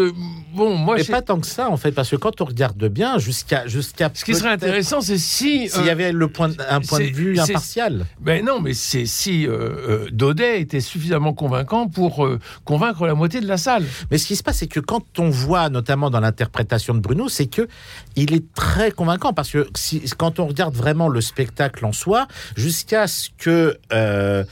bon, 0.53 0.77
moi, 0.85 0.95
mais 0.95 1.03
pas 1.03 1.21
tant 1.21 1.39
que 1.39 1.47
ça 1.47 1.69
en 1.69 1.77
fait 1.77 1.91
parce 1.91 2.09
que 2.09 2.15
quand 2.15 2.41
on 2.41 2.45
regarde 2.45 2.85
bien 2.87 3.17
jusqu'à 3.17 3.67
jusqu'à 3.67 4.09
ce 4.13 4.23
qui 4.23 4.35
serait 4.35 4.49
intéressant, 4.49 5.01
c'est 5.01 5.17
si 5.17 5.69
s'il 5.69 5.85
y 5.85 5.89
euh, 5.89 5.91
avait 5.91 6.11
le 6.11 6.27
point 6.27 6.51
un 6.69 6.81
point 6.81 6.99
de 6.99 7.05
vue 7.05 7.39
impartial 7.39 8.05
Ben 8.19 8.45
non, 8.45 8.61
mais 8.61 8.73
c'est 8.73 9.05
si 9.05 9.47
euh, 9.47 9.51
euh, 9.53 10.09
Daudet 10.11 10.61
était 10.61 10.79
suffisamment 10.79 11.33
convaincant 11.33 11.87
pour 11.87 12.25
euh, 12.25 12.39
convaincre 12.63 13.05
la 13.05 13.15
moitié 13.15 13.41
de 13.41 13.47
la 13.47 13.57
salle. 13.57 13.85
Mais 14.11 14.17
ce 14.17 14.27
qui 14.27 14.35
se 14.35 14.43
passe, 14.43 14.57
c'est 14.57 14.67
que 14.67 14.79
quand 14.79 15.19
on 15.19 15.29
voit, 15.29 15.69
notamment 15.69 16.09
dans 16.09 16.19
l'interprétation 16.19 16.93
de 16.93 16.99
Bruno, 16.99 17.29
c'est 17.29 17.47
que 17.47 17.67
il 18.15 18.33
est 18.33 18.53
très 18.53 18.91
convaincant 18.91 19.33
parce 19.33 19.51
que 19.51 19.67
si, 19.75 20.01
quand 20.17 20.39
on 20.39 20.47
regarde 20.47 20.75
vraiment 20.75 21.09
le 21.09 21.21
spectacle 21.21 21.85
en 21.85 21.91
soi, 21.91 22.27
jusqu'à 22.55 23.07
ce 23.07 23.29
que 23.37 23.77
euh, 23.93 24.43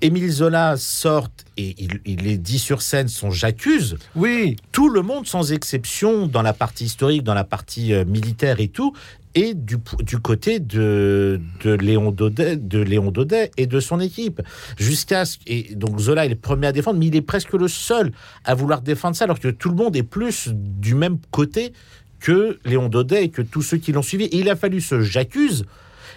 Émile 0.00 0.30
Zola 0.30 0.76
sorte 0.76 1.44
et 1.56 1.74
il, 1.78 2.00
il 2.04 2.26
est 2.26 2.38
dit 2.38 2.58
sur 2.58 2.82
scène 2.82 3.08
son 3.08 3.30
j'accuse, 3.30 3.96
Oui, 4.16 4.56
tout 4.72 4.88
le 4.88 5.02
monde 5.02 5.26
sans 5.26 5.52
exception 5.52 6.26
dans 6.26 6.42
la 6.42 6.52
partie 6.52 6.84
historique, 6.84 7.22
dans 7.22 7.34
la 7.34 7.44
partie 7.44 7.92
euh, 7.92 8.04
militaire 8.04 8.60
et 8.60 8.68
tout, 8.68 8.92
est 9.34 9.54
du, 9.54 9.76
du 10.00 10.18
côté 10.18 10.60
de, 10.60 11.40
de 11.62 11.72
Léon 11.72 12.12
Daudet, 12.12 12.56
de 12.56 12.78
Léon 12.80 13.10
Daudet 13.10 13.50
et 13.56 13.66
de 13.66 13.80
son 13.80 14.00
équipe. 14.00 14.42
Jusqu'à 14.78 15.24
ce 15.24 15.38
et 15.46 15.74
donc 15.74 15.98
Zola 15.98 16.26
est 16.26 16.28
le 16.28 16.36
premier 16.36 16.68
à 16.68 16.72
défendre, 16.72 16.98
mais 16.98 17.06
il 17.06 17.16
est 17.16 17.22
presque 17.22 17.52
le 17.52 17.68
seul 17.68 18.12
à 18.44 18.54
vouloir 18.54 18.80
défendre 18.80 19.16
ça, 19.16 19.24
alors 19.24 19.40
que 19.40 19.48
tout 19.48 19.70
le 19.70 19.76
monde 19.76 19.96
est 19.96 20.02
plus 20.02 20.48
du 20.52 20.94
même 20.94 21.18
côté 21.30 21.72
que 22.20 22.58
Léon 22.64 22.88
Daudet 22.88 23.24
et 23.24 23.28
que 23.28 23.42
tous 23.42 23.62
ceux 23.62 23.76
qui 23.76 23.92
l'ont 23.92 24.02
suivi. 24.02 24.24
Et 24.26 24.38
il 24.38 24.48
a 24.48 24.56
fallu 24.56 24.80
ce 24.80 25.02
j'accuse 25.02 25.64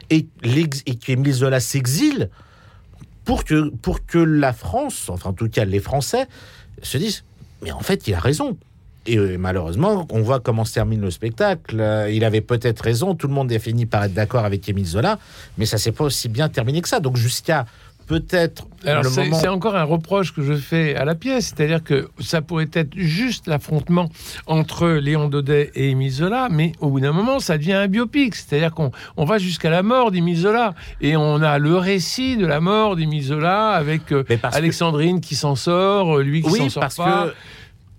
et, 0.10 0.28
et 0.44 0.96
qu'Émile 0.96 1.34
Zola 1.34 1.60
s'exile 1.60 2.30
pour 3.28 3.44
que, 3.44 3.70
pour 3.70 4.06
que 4.06 4.18
la 4.18 4.54
France, 4.54 5.10
enfin 5.10 5.32
en 5.32 5.34
tout 5.34 5.50
cas 5.50 5.66
les 5.66 5.82
Français, 5.82 6.28
se 6.82 6.98
disent 6.98 7.26
mais 7.62 7.72
en 7.72 7.82
fait 7.82 8.08
il 8.08 8.14
a 8.16 8.20
raison. 8.20 8.58
Et 9.06 9.18
euh, 9.18 9.38
malheureusement, 9.38 10.06
on 10.12 10.22
voit 10.22 10.40
comment 10.40 10.66
se 10.66 10.74
termine 10.74 11.00
le 11.00 11.12
spectacle. 11.12 11.80
Euh, 11.80 12.10
il 12.12 12.26
avait 12.26 12.42
peut-être 12.42 12.82
raison, 12.82 13.16
tout 13.16 13.28
le 13.28 13.34
monde 13.34 13.52
a 13.52 13.60
fini 13.60 13.86
par 13.86 14.04
être 14.04 14.14
d'accord 14.14 14.44
avec 14.44 14.68
Émile 14.68 14.86
Zola, 14.86 15.18
mais 15.58 15.66
ça 15.66 15.78
s'est 15.78 15.94
pas 15.94 16.06
aussi 16.06 16.28
bien 16.30 16.50
terminé 16.50 16.82
que 16.82 16.90
ça. 16.90 17.00
Donc 17.00 17.16
jusqu'à 17.16 17.66
peut-être 18.08 18.68
Alors 18.86 19.04
le 19.04 19.10
c'est 19.10 19.26
moment... 19.26 19.38
c'est 19.38 19.48
encore 19.50 19.76
un 19.76 19.84
reproche 19.84 20.34
que 20.34 20.42
je 20.42 20.54
fais 20.54 20.96
à 20.96 21.06
la 21.06 21.14
pièce, 21.14 21.54
c'est-à-dire 21.56 21.84
que 21.84 22.08
ça 22.20 22.42
pourrait 22.42 22.70
être 22.74 22.96
juste 22.96 23.48
l'affrontement 23.48 24.10
entre 24.48 24.88
Léon 24.88 25.28
Daudet 25.30 25.72
et 25.76 25.90
Émile 25.90 26.12
Zola, 26.12 26.48
mais 26.50 26.72
au 26.80 26.90
bout 26.90 27.00
d'un 27.02 27.12
moment, 27.12 27.40
ça 27.40 27.58
devient 27.58 27.74
un 27.74 27.88
biopic, 27.88 28.34
c'est-à-dire 28.36 28.72
qu'on 28.74 28.92
on 29.18 29.26
va 29.26 29.38
jusqu'à 29.38 29.70
la 29.70 29.84
mort 29.84 30.12
d'Émile 30.12 30.38
Zola, 30.38 30.74
et 31.02 31.18
on 31.18 31.42
a 31.42 31.60
le 31.60 31.76
récit 31.78 32.38
de 32.38 32.46
la 32.46 32.60
mort 32.62 32.96
d'Émile 32.96 33.24
Zola 33.24 33.70
avec 33.72 34.12
euh, 34.12 34.24
que- 34.24 34.34
Alexandrine 34.44 35.20
qui 35.22 35.36
s'en 35.36 35.56
sort, 35.56 36.18
lui 36.20 36.42
qui 36.42 36.50
s'en 36.50 36.64
Oui, 36.64 36.70
sort 36.72 36.82
parce 36.82 36.96
pas. 36.98 37.28
que 37.28 37.34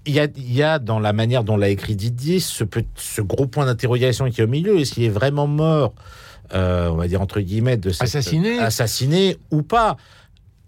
il 0.06 0.14
y 0.14 0.20
a, 0.20 0.26
il 0.36 0.54
y 0.54 0.62
a 0.62 0.78
dans 0.78 1.00
la 1.00 1.12
manière 1.12 1.44
dont 1.44 1.58
l'a 1.58 1.68
écrit 1.68 1.94
Didier 1.94 2.40
ce, 2.40 2.64
ce 2.94 3.20
gros 3.20 3.46
point 3.46 3.66
d'interrogation 3.66 4.30
qui 4.30 4.40
est 4.40 4.44
au 4.44 4.48
milieu. 4.48 4.78
Est-ce 4.78 4.94
qu'il 4.94 5.04
est 5.04 5.10
vraiment 5.10 5.46
mort, 5.46 5.92
euh, 6.54 6.88
on 6.88 6.96
va 6.96 7.08
dire 7.08 7.20
entre 7.22 7.40
guillemets, 7.40 7.76
de 7.76 7.90
cette- 7.90 8.02
Assassiné. 8.02 8.58
assassiné 8.58 9.36
ou 9.50 9.62
pas 9.62 9.96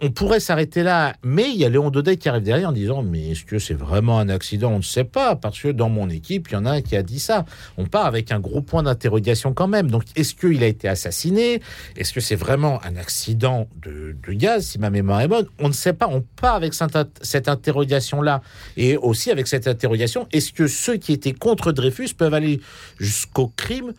on 0.03 0.11
pourrait 0.11 0.41
s'arrêter 0.41 0.83
là, 0.83 1.15
mais 1.23 1.51
il 1.51 1.57
y 1.57 1.65
a 1.67 1.69
Léon 1.69 1.91
Daudet 1.91 2.17
qui 2.17 2.31
arrive 2.31 2.43
derrière 2.43 2.71
en 2.71 2.73
disant 2.73 3.03
Mais 3.03 3.33
est-ce 3.33 3.45
que 3.45 3.59
c'est 3.59 3.75
vraiment 3.75 4.19
un 4.19 4.31
accident? 4.31 4.71
On 4.73 4.79
ne 4.79 4.83
sait 4.83 5.05
pas, 5.05 5.37
parce 5.37 5.61
que 5.61 5.69
dans 5.69 5.91
mon 5.91 6.09
équipe, 6.09 6.49
il 6.49 6.55
y 6.55 6.57
en 6.57 6.65
a 6.65 6.71
un 6.71 6.81
qui 6.81 6.97
a 6.97 7.03
dit 7.03 7.21
ça. 7.21 7.45
On 7.77 7.85
part 7.85 8.07
avec 8.07 8.33
un 8.33 8.41
gros 8.41 8.63
point 8.63 8.83
d'interrogation 8.83 9.53
quand 9.53 9.69
même. 9.69 9.91
Donc, 9.91 10.05
est-ce 10.17 10.35
qu'il 10.35 10.63
a 10.63 10.69
été 10.69 10.89
assassiné? 10.89 11.61
Est-ce 11.99 12.15
que 12.15 12.21
c'est 12.23 12.35
vraiment 12.35 12.81
un 12.83 12.97
accident 12.97 13.69
de, 13.83 14.17
de 14.27 14.33
gaz, 14.33 14.69
si 14.69 14.79
ma 14.79 14.89
mémoire 14.89 15.21
est 15.21 15.29
bonne? 15.29 15.45
On 15.59 15.69
ne 15.69 15.75
sait 15.75 15.93
pas. 15.93 16.09
On 16.09 16.23
part 16.41 16.55
avec 16.55 16.73
cette, 16.73 16.97
cette 17.21 17.49
interrogation-là. 17.51 18.41
Et 18.79 18.97
aussi 18.97 19.31
avec 19.31 19.49
cette 19.49 19.69
interrogation 19.69 20.27
est-ce 20.33 20.55
que 20.55 20.67
ceux 20.67 20.97
qui 20.97 21.13
étaient 21.13 21.35
contre 21.35 21.73
Dreyfus 21.73 22.15
peuvent 22.17 22.33
aller 22.33 22.63
jusqu'au 22.99 23.49
crime 23.55 23.93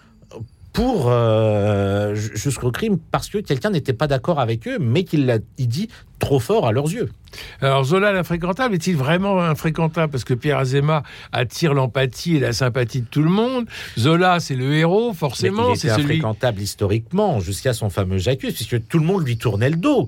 pour 0.73 1.07
euh, 1.10 2.15
jusqu'au 2.15 2.71
crime 2.71 2.97
parce 3.12 3.27
que 3.29 3.39
quelqu'un 3.39 3.71
n'était 3.71 3.93
pas 3.93 4.07
d'accord 4.07 4.39
avec 4.39 4.67
eux, 4.67 4.77
mais 4.79 5.03
qu'il 5.03 5.25
l'a 5.25 5.39
dit 5.57 5.89
trop 6.19 6.39
fort 6.39 6.65
à 6.65 6.71
leurs 6.71 6.91
yeux. 6.91 7.10
Alors 7.62 7.84
Zola 7.84 8.13
l'infréquentable 8.13 8.75
est-il 8.75 8.95
vraiment 8.95 9.41
infréquentable? 9.41 10.12
Parce 10.12 10.23
que 10.23 10.34
Pierre 10.34 10.60
Azéma 10.60 11.03
attire 11.34 11.73
l'empathie 11.73 12.38
et 12.38 12.39
la 12.39 12.53
sympathie 12.53 13.01
de 13.01 13.07
tout 13.07 13.23
le 13.23 13.29
monde. 13.29 13.65
Zola 13.99 14.39
c'est 14.39 14.55
le 14.55 14.73
héros 14.73 15.13
forcément, 15.13 15.75
c'est 15.75 15.89
celui 15.89 16.03
infréquentable 16.03 16.62
historiquement 16.62 17.41
jusqu'à 17.41 17.73
son 17.73 17.89
fameux 17.89 18.17
J'accuse, 18.17 18.53
puisque 18.53 18.88
tout 18.88 18.99
le 18.99 19.05
monde 19.05 19.25
lui 19.25 19.38
tournait 19.38 19.69
le 19.69 19.77
dos. 19.77 20.07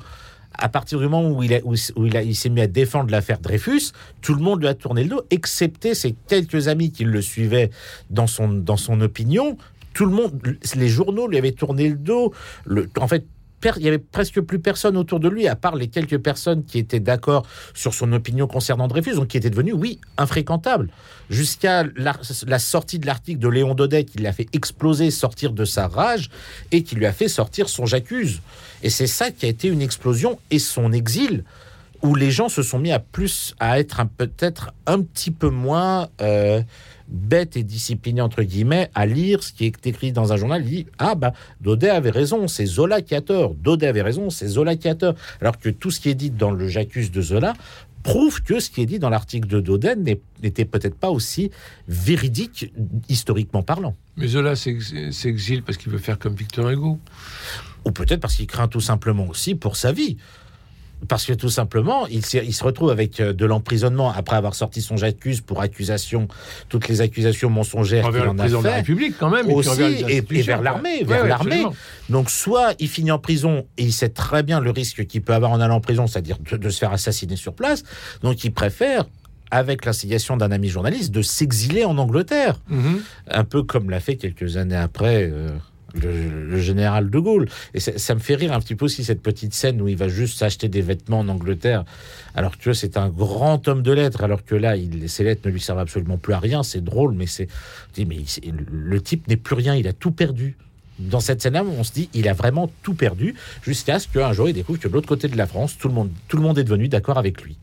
à 0.57 0.69
partir 0.69 0.99
du 0.99 1.05
moment 1.05 1.29
où 1.29 1.43
il, 1.43 1.53
a, 1.53 1.59
où, 1.63 1.73
où 1.95 2.05
il, 2.05 2.15
a, 2.15 2.21
il 2.21 2.35
s'est 2.35 2.49
mis 2.49 2.61
à 2.61 2.67
défendre 2.67 3.11
l'affaire 3.11 3.39
Dreyfus, 3.39 3.91
tout 4.21 4.35
le 4.35 4.41
monde 4.41 4.61
lui 4.61 4.67
a 4.67 4.73
tourné 4.73 5.03
le 5.03 5.09
dos, 5.09 5.21
excepté 5.29 5.95
ses 5.95 6.15
quelques 6.27 6.67
amis 6.67 6.91
qui 6.91 7.03
le 7.03 7.21
suivaient 7.21 7.69
dans 8.09 8.27
son, 8.27 8.49
dans 8.49 8.77
son 8.77 9.01
opinion. 9.01 9.57
Tout 9.93 10.05
le 10.05 10.11
monde, 10.11 10.57
les 10.75 10.89
journaux 10.89 11.27
lui 11.27 11.37
avaient 11.37 11.51
tourné 11.51 11.89
le 11.89 11.95
dos. 11.95 12.33
Le, 12.65 12.89
en 12.99 13.07
fait, 13.07 13.25
il 13.77 13.83
y 13.83 13.87
avait 13.87 13.99
presque 13.99 14.41
plus 14.41 14.59
personne 14.59 14.97
autour 14.97 15.19
de 15.19 15.29
lui, 15.29 15.47
à 15.47 15.55
part 15.55 15.75
les 15.75 15.87
quelques 15.87 16.17
personnes 16.17 16.63
qui 16.65 16.79
étaient 16.79 16.99
d'accord 16.99 17.45
sur 17.73 17.93
son 17.93 18.11
opinion 18.13 18.47
concernant 18.47 18.87
Dreyfus, 18.87 19.15
donc 19.15 19.29
qui 19.29 19.37
était 19.37 19.49
devenu, 19.49 19.73
oui, 19.73 19.99
infréquentable. 20.17 20.89
Jusqu'à 21.29 21.83
la, 21.95 22.59
sortie 22.59 22.99
de 22.99 23.05
l'article 23.05 23.39
de 23.39 23.47
Léon 23.47 23.75
Daudet, 23.75 24.03
qui 24.03 24.17
l'a 24.19 24.33
fait 24.33 24.47
exploser, 24.53 25.11
sortir 25.11 25.53
de 25.53 25.65
sa 25.65 25.87
rage, 25.87 26.29
et 26.71 26.83
qui 26.83 26.95
lui 26.95 27.05
a 27.05 27.13
fait 27.13 27.27
sortir 27.27 27.69
son 27.69 27.85
j'accuse. 27.85 28.41
Et 28.81 28.89
c'est 28.89 29.07
ça 29.07 29.31
qui 29.31 29.45
a 29.45 29.49
été 29.49 29.67
une 29.67 29.81
explosion, 29.81 30.39
et 30.51 30.59
son 30.59 30.91
exil, 30.91 31.43
où 32.01 32.15
les 32.15 32.31
gens 32.31 32.49
se 32.49 32.63
sont 32.63 32.79
mis 32.79 32.91
à 32.91 32.99
plus, 32.99 33.55
à 33.59 33.79
être 33.79 34.01
peut-être 34.17 34.73
un 34.85 35.01
petit 35.01 35.31
peu 35.31 35.49
moins 35.49 36.09
euh, 36.21 36.61
bêtes 37.07 37.57
et 37.57 37.63
disciplinés, 37.63 38.21
entre 38.21 38.43
guillemets, 38.43 38.89
à 38.95 39.05
lire 39.05 39.43
ce 39.43 39.51
qui 39.53 39.65
est 39.65 39.87
écrit 39.87 40.11
dans 40.11 40.33
un 40.33 40.37
journal. 40.37 40.63
Il 40.63 40.69
dit 40.69 40.85
Ah, 40.97 41.15
bah, 41.15 41.33
Daudet 41.61 41.89
avait 41.89 42.09
raison, 42.11 42.47
c'est 42.47 42.65
Zola 42.65 43.01
qui 43.01 43.15
a 43.15 43.21
tort. 43.21 43.55
Daudet 43.55 43.87
avait 43.87 44.01
raison, 44.01 44.29
c'est 44.29 44.47
Zola 44.47 44.75
qui 44.75 44.87
a 44.87 44.95
tort. 44.95 45.15
Alors 45.41 45.57
que 45.59 45.69
tout 45.69 45.91
ce 45.91 45.99
qui 45.99 46.09
est 46.09 46.15
dit 46.15 46.29
dans 46.29 46.51
le 46.51 46.67
J'accuse 46.67 47.11
de 47.11 47.21
Zola 47.21 47.53
prouve 48.03 48.41
que 48.43 48.59
ce 48.59 48.69
qui 48.69 48.81
est 48.81 48.85
dit 48.85 48.99
dans 48.99 49.09
l'article 49.09 49.47
de 49.47 49.61
Daudet 49.61 49.95
n'était 49.95 50.65
peut-être 50.65 50.95
pas 50.95 51.09
aussi 51.09 51.51
véridique, 51.87 52.73
historiquement 53.09 53.63
parlant. 53.63 53.95
Mais 54.17 54.27
Zola 54.27 54.55
s'ex- 54.55 54.93
s'exile 55.11 55.63
parce 55.63 55.77
qu'il 55.77 55.91
veut 55.91 55.97
faire 55.99 56.19
comme 56.19 56.35
Victor 56.35 56.69
Hugo. 56.69 56.99
Ou 57.85 57.91
peut-être 57.91 58.19
parce 58.21 58.35
qu'il 58.35 58.47
craint 58.47 58.67
tout 58.67 58.79
simplement 58.81 59.27
aussi 59.27 59.55
pour 59.55 59.75
sa 59.75 59.91
vie. 59.91 60.17
Parce 61.07 61.25
que 61.25 61.33
tout 61.33 61.49
simplement, 61.49 62.07
il, 62.07 62.25
se 62.25 62.63
retrouve 62.63 62.89
avec 62.89 63.19
euh, 63.19 63.33
de 63.33 63.45
l'emprisonnement 63.45 64.11
après 64.11 64.35
avoir 64.35 64.55
sorti 64.55 64.81
son 64.81 64.95
j'accuse 64.97 65.41
pour 65.41 65.61
accusation, 65.61 66.27
toutes 66.69 66.87
les 66.87 67.01
accusations 67.01 67.49
mensongères 67.49 68.09
qu'il 68.09 68.21
en 68.21 68.37
a 68.39 68.47
de 68.47 68.53
la 68.53 68.61
fait. 68.61 68.75
République, 68.75 69.15
quand 69.19 69.29
même. 69.29 69.49
Aussi, 69.51 69.81
et- 70.07 70.21
vers 70.43 70.61
l'armée, 70.61 70.99
Ouais, 70.99 71.03
vers 71.03 71.23
ouais, 71.23 71.29
l'armée. 71.29 71.65
Donc, 72.09 72.29
soit 72.29 72.73
il 72.79 72.87
finit 72.87 73.11
en 73.11 73.19
prison 73.19 73.65
et 73.77 73.83
il 73.83 73.93
sait 73.93 74.09
très 74.09 74.43
bien 74.43 74.59
le 74.59 74.71
risque 74.71 75.05
qu'il 75.05 75.21
peut 75.21 75.33
avoir 75.33 75.51
en 75.51 75.59
allant 75.59 75.75
en 75.75 75.81
prison, 75.81 76.07
c'est-à-dire 76.07 76.37
de, 76.39 76.57
de 76.57 76.69
se 76.69 76.77
faire 76.79 76.91
assassiner 76.93 77.35
sur 77.35 77.53
place. 77.53 77.83
Donc, 78.21 78.43
il 78.43 78.51
préfère, 78.53 79.05
avec 79.51 79.85
l'instigation 79.85 80.37
d'un 80.37 80.51
ami 80.51 80.69
journaliste, 80.69 81.11
de 81.11 81.21
s'exiler 81.21 81.85
en 81.85 81.97
Angleterre. 81.97 82.61
Mhm. 82.69 83.01
Un 83.29 83.43
peu 83.43 83.63
comme 83.63 83.89
l'a 83.89 83.99
fait 83.99 84.15
quelques 84.15 84.57
années 84.57 84.75
après. 84.75 85.29
euh, 85.31 85.49
le, 85.93 86.57
général 86.59 87.09
de 87.09 87.19
Gaulle. 87.19 87.47
Et 87.73 87.79
ça, 87.79 88.15
me 88.15 88.19
fait 88.19 88.35
rire 88.35 88.53
un 88.53 88.59
petit 88.59 88.75
peu 88.75 88.85
aussi 88.85 89.03
cette 89.03 89.21
petite 89.21 89.53
scène 89.53 89.81
où 89.81 89.87
il 89.87 89.97
va 89.97 90.07
juste 90.07 90.37
s'acheter 90.37 90.69
des 90.69 90.81
vêtements 90.81 91.19
en 91.19 91.29
Angleterre, 91.29 91.83
alors 92.35 92.57
que 92.57 92.73
c'est 92.73 92.97
un 92.97 93.09
grand 93.09 93.67
homme 93.67 93.83
de 93.83 93.91
lettres, 93.91 94.23
alors 94.23 94.43
que 94.43 94.55
là, 94.55 94.75
il, 94.75 95.09
ces 95.09 95.23
lettres 95.23 95.41
ne 95.45 95.51
lui 95.51 95.59
servent 95.59 95.79
absolument 95.79 96.17
plus 96.17 96.33
à 96.33 96.39
rien. 96.39 96.63
C'est 96.63 96.83
drôle, 96.83 97.13
mais 97.13 97.27
c'est, 97.27 97.47
mais 97.97 98.17
le 98.71 99.01
type 99.01 99.27
n'est 99.27 99.37
plus 99.37 99.55
rien, 99.55 99.75
il 99.75 99.87
a 99.87 99.93
tout 99.93 100.11
perdu. 100.11 100.57
Dans 100.99 101.19
cette 101.19 101.41
scène-là, 101.41 101.63
on 101.63 101.83
se 101.83 101.91
dit, 101.91 102.09
il 102.13 102.27
a 102.27 102.33
vraiment 102.33 102.71
tout 102.83 102.93
perdu, 102.93 103.33
jusqu'à 103.63 103.99
ce 103.99 104.07
qu'un 104.07 104.31
jour, 104.31 104.47
il 104.47 104.53
découvre 104.53 104.79
que 104.79 104.87
de 104.87 104.93
l'autre 104.93 105.07
côté 105.07 105.27
de 105.27 105.37
la 105.37 105.47
France, 105.47 105.77
tout 105.77 105.87
le 105.87 105.93
monde, 105.93 106.11
tout 106.27 106.37
le 106.37 106.43
monde 106.43 106.59
est 106.59 106.63
devenu 106.63 106.87
d'accord 106.87 107.17
avec 107.17 107.41
lui. 107.41 107.57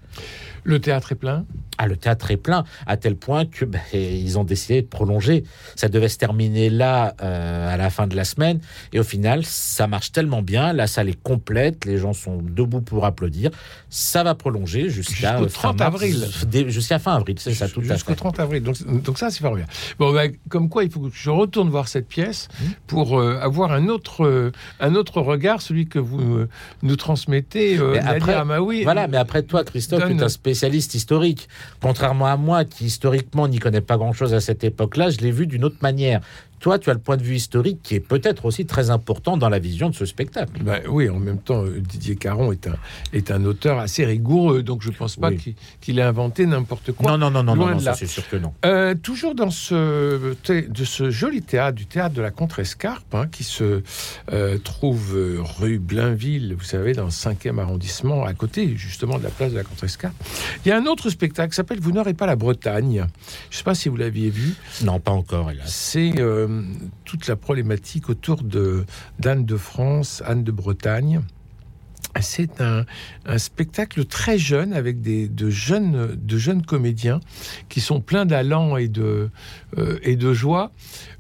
Le 0.65 0.81
théâtre 0.81 1.13
est 1.13 1.17
plein. 1.17 1.45
Ah, 1.79 1.87
le 1.87 1.97
théâtre 1.97 2.31
est 2.31 2.37
plein, 2.37 2.65
à 2.87 2.99
tel 2.99 3.17
point 3.17 3.47
que 3.47 3.65
ben, 3.65 3.81
ils 3.95 4.39
ont 4.39 4.45
décidé 4.45 4.83
de 4.83 4.87
prolonger. 4.87 5.45
Ça 5.77 5.89
devait 5.89 6.11
se 6.11 6.19
terminer 6.19 6.69
là 6.69 7.15
euh, 7.23 7.73
à 7.73 7.79
la 7.79 7.89
fin 7.89 8.07
de 8.07 8.15
la 8.15 8.25
semaine, 8.25 8.61
et 8.93 9.01
au 9.01 9.03
final, 9.03 9.45
ça 9.47 9.87
marche 9.87 10.13
tellement 10.13 10.43
bien. 10.43 10.75
La 10.75 10.87
salle 10.87 11.09
est 11.09 11.23
complète, 11.23 11.87
les 11.87 11.97
gens 11.97 12.13
sont 12.13 12.39
debout 12.43 12.83
pour 12.83 13.07
applaudir. 13.07 13.51
Ça 13.89 14.23
va 14.23 14.35
prolonger 14.35 14.91
jusqu'à 14.91 15.39
Jusqu'au 15.39 15.45
euh, 15.45 15.49
fin 15.49 15.75
30 15.75 15.79
mars, 15.79 15.95
avril. 15.95 16.69
Jusqu'à 16.69 16.99
fin 16.99 17.15
avril, 17.15 17.37
c'est 17.39 17.55
ça, 17.55 17.67
tout 17.67 17.81
à 17.81 17.95
Jusqu'au 17.95 18.13
fait. 18.13 18.17
30 18.17 18.41
avril. 18.41 18.63
Donc, 18.63 19.03
donc 19.03 19.19
ça, 19.19 19.31
c'est 19.31 19.41
formidable. 19.41 19.73
Bon, 19.99 20.13
ben, 20.13 20.33
comme 20.51 20.69
quoi, 20.69 20.85
il 20.85 20.91
faut 20.91 21.01
que 21.01 21.09
je 21.13 21.31
retourne 21.31 21.71
voir 21.71 21.89
cette 21.89 22.07
pièce 22.07 22.31
Mmh. 22.31 22.65
pour 22.87 23.19
euh, 23.19 23.39
avoir 23.41 23.73
un 23.73 23.89
autre, 23.89 24.25
euh, 24.25 24.53
un 24.81 24.95
autre 24.95 25.21
regard, 25.21 25.63
celui 25.63 25.87
que 25.87 25.99
vous 25.99 26.47
nous 26.83 26.97
transmettez, 26.97 27.79
Mais 27.79 27.99
après, 27.99 28.35
Amaoui. 28.35 28.83
Voilà, 28.85 29.09
mais 29.09 29.17
après 29.17 29.43
toi, 29.43 29.65
Christophe, 29.65 30.05
tu 30.07 30.17
es 30.17 30.23
un 30.23 30.29
spécialiste 30.51 30.95
historique. 30.95 31.49
Contrairement 31.81 32.27
à 32.27 32.37
moi, 32.37 32.65
qui 32.65 32.87
historiquement 32.87 33.47
n'y 33.47 33.61
connais 33.61 33.81
pas 33.81 33.97
grand-chose 33.97 34.35
à 34.35 34.41
cette 34.41 34.65
époque-là, 34.65 35.11
je 35.11 35.19
l'ai 35.19 35.31
vu 35.31 35.47
d'une 35.47 35.65
autre 35.65 35.79
manière. 35.81 36.21
Toi, 36.61 36.79
tu 36.79 36.91
as 36.91 36.95
le 36.95 37.01
point 37.01 37.17
de 37.17 37.23
vue 37.23 37.37
historique 37.37 37.81
qui 37.83 37.95
est 37.95 38.01
peut-être 38.01 38.45
aussi 38.45 38.67
très 38.67 38.91
important 38.91 39.37
dans 39.37 39.49
la 39.49 39.59
vision 39.59 39.89
de 39.91 39.95
ce 39.95 40.05
spectacle. 40.07 40.63
Ben 40.63 40.83
oui, 40.89 41.09
en 41.09 41.19
même 41.19 41.39
temps, 41.39 41.65
euh, 41.65 41.81
Didier 41.81 42.17
Caron 42.17 42.53
est 42.53 42.67
un, 42.67 42.77
est 43.13 43.31
un 43.31 43.45
auteur 43.45 43.79
assez 43.79 44.05
rigoureux, 44.05 44.63
donc 44.63 44.83
je 44.83 44.91
ne 44.91 44.95
pense 44.95 45.17
pas 45.17 45.29
Oui. 45.31 45.37
qu'il 45.39 45.55
qu'il 45.81 45.99
ait 45.99 46.03
inventé 46.03 46.45
n'importe 46.47 46.93
quoi. 46.93 47.11
Non, 47.13 47.19
non, 47.19 47.31
non, 47.31 47.43
non, 47.43 47.57
non, 47.57 47.79
là. 47.79 47.95
c'est 47.95 48.07
sûr 48.07 48.29
que 48.29 48.37
non. 48.37 48.53
Euh, 48.67 48.95
toujours 48.95 49.35
dans 49.35 49.51
ce, 49.51 50.35
de 50.47 50.85
ce 50.85 51.11
joli 51.11 51.43
théâtre, 51.43 51.77
du 51.77 51.87
théâtre 51.87 52.15
de 52.15 52.23
la 52.23 52.31
Contrescarpe, 52.31 53.15
hein, 53.15 53.27
qui 53.31 53.43
se 53.45 53.83
euh, 54.33 54.59
trouve 54.59 55.17
rue 55.59 55.79
Blainville, 55.79 56.55
vous 56.59 56.65
savez, 56.65 56.93
dans 56.93 57.05
le 57.05 57.11
5e 57.11 57.59
arrondissement, 57.59 58.25
à 58.25 58.35
côté 58.35 58.77
justement 58.77 59.19
de 59.19 59.25
la 59.25 59.31
place 59.31 59.53
de 59.53 59.57
la 59.57 59.65
Contrescarpe. 59.65 60.15
Il 60.65 60.69
y 60.69 60.73
a 60.73 60.77
un 60.77 60.85
autre 60.87 61.09
spectacle 61.11 61.51
qui 61.51 61.57
s'appelle 61.57 61.81
Vous 61.81 61.93
n'aurez 61.93 62.15
pas 62.15 62.27
la 62.27 62.37
Bretagne. 62.37 63.07
Je 63.51 63.55
ne 63.55 63.59
sais 63.59 63.65
pas 63.65 63.75
si 63.75 63.89
vous 63.89 63.97
l'aviez 63.97 64.29
vu. 64.31 64.55
Non, 64.83 65.01
pas 65.01 65.13
encore, 65.13 65.51
hélas. 65.51 65.73
C'est 65.73 66.13
euh, 66.19 66.49
toute 67.05 67.27
la 67.27 67.37
problématique 67.37 68.09
autour 68.09 68.43
de 68.43 68.85
d'Anne 69.19 69.45
de 69.45 69.57
France, 69.57 70.23
Anne 70.27 70.45
de 70.45 70.53
Bretagne. 70.53 71.23
C'est 72.21 72.61
un, 72.61 72.85
spectacle 73.39 74.05
très 74.05 74.37
jeune 74.37 74.73
avec 74.73 75.01
des, 75.01 75.29
de, 75.29 75.49
jeunes, 75.49 76.17
de 76.17 76.39
jeunes 76.39 76.63
comédiens 76.63 77.21
qui 77.69 77.81
sont 77.81 78.01
pleins 78.01 78.27
d'allant 78.27 78.77
et 78.77 78.89
de, 78.89 79.31
euh, 79.79 79.99
et 80.03 80.17
de 80.17 80.33
joie. 80.33 80.73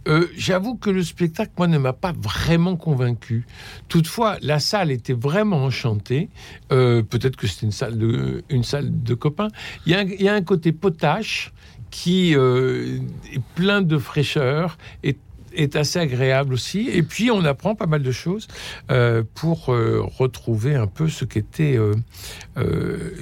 Euh, 0.09 0.27
J'avoue 0.37 0.75
que 0.75 0.90
le 0.90 1.05
spectacle, 1.05 1.53
moi, 1.59 1.69
ne 1.69 1.79
m'a 1.79 1.93
pas 1.93 2.12
vraiment 2.12 2.77
convaincu. 2.77 3.47
Toutefois, 3.88 4.38
la 4.43 4.59
salle 4.59 4.90
était 4.90 5.12
vraiment 5.12 5.64
enchantée. 5.64 6.29
Euh, 6.73 7.03
Peut-être 7.03 7.37
que 7.37 7.47
c'était 7.47 7.66
une 7.66 7.73
salle 7.73 7.97
de, 7.97 8.43
une 8.49 8.64
salle 8.64 9.03
de 9.03 9.14
copains. 9.14 9.49
Il 9.87 9.93
y 9.93 9.95
a 9.95 10.01
un, 10.01 10.05
il 10.05 10.23
y 10.23 10.29
a 10.29 10.35
un 10.35 10.43
côté 10.43 10.73
potache 10.73 11.53
qui 11.90 12.35
euh, 12.37 12.98
est 13.33 13.42
plein 13.55 13.83
de 13.83 13.98
fraîcheur 13.98 14.79
et 15.03 15.16
est 15.53 15.76
assez 15.76 15.98
agréable 15.98 16.55
aussi. 16.55 16.88
Et 16.92 17.03
puis, 17.03 17.31
on 17.31 17.44
apprend 17.44 17.74
pas 17.74 17.87
mal 17.87 18.03
de 18.03 18.12
choses 18.12 18.48
euh, 18.90 19.22
pour 19.35 19.72
euh, 19.72 20.03
retrouver 20.03 20.74
un 20.74 20.87
peu 20.87 21.09
ce 21.09 21.24
qu'était, 21.24 21.76
euh, 21.76 21.94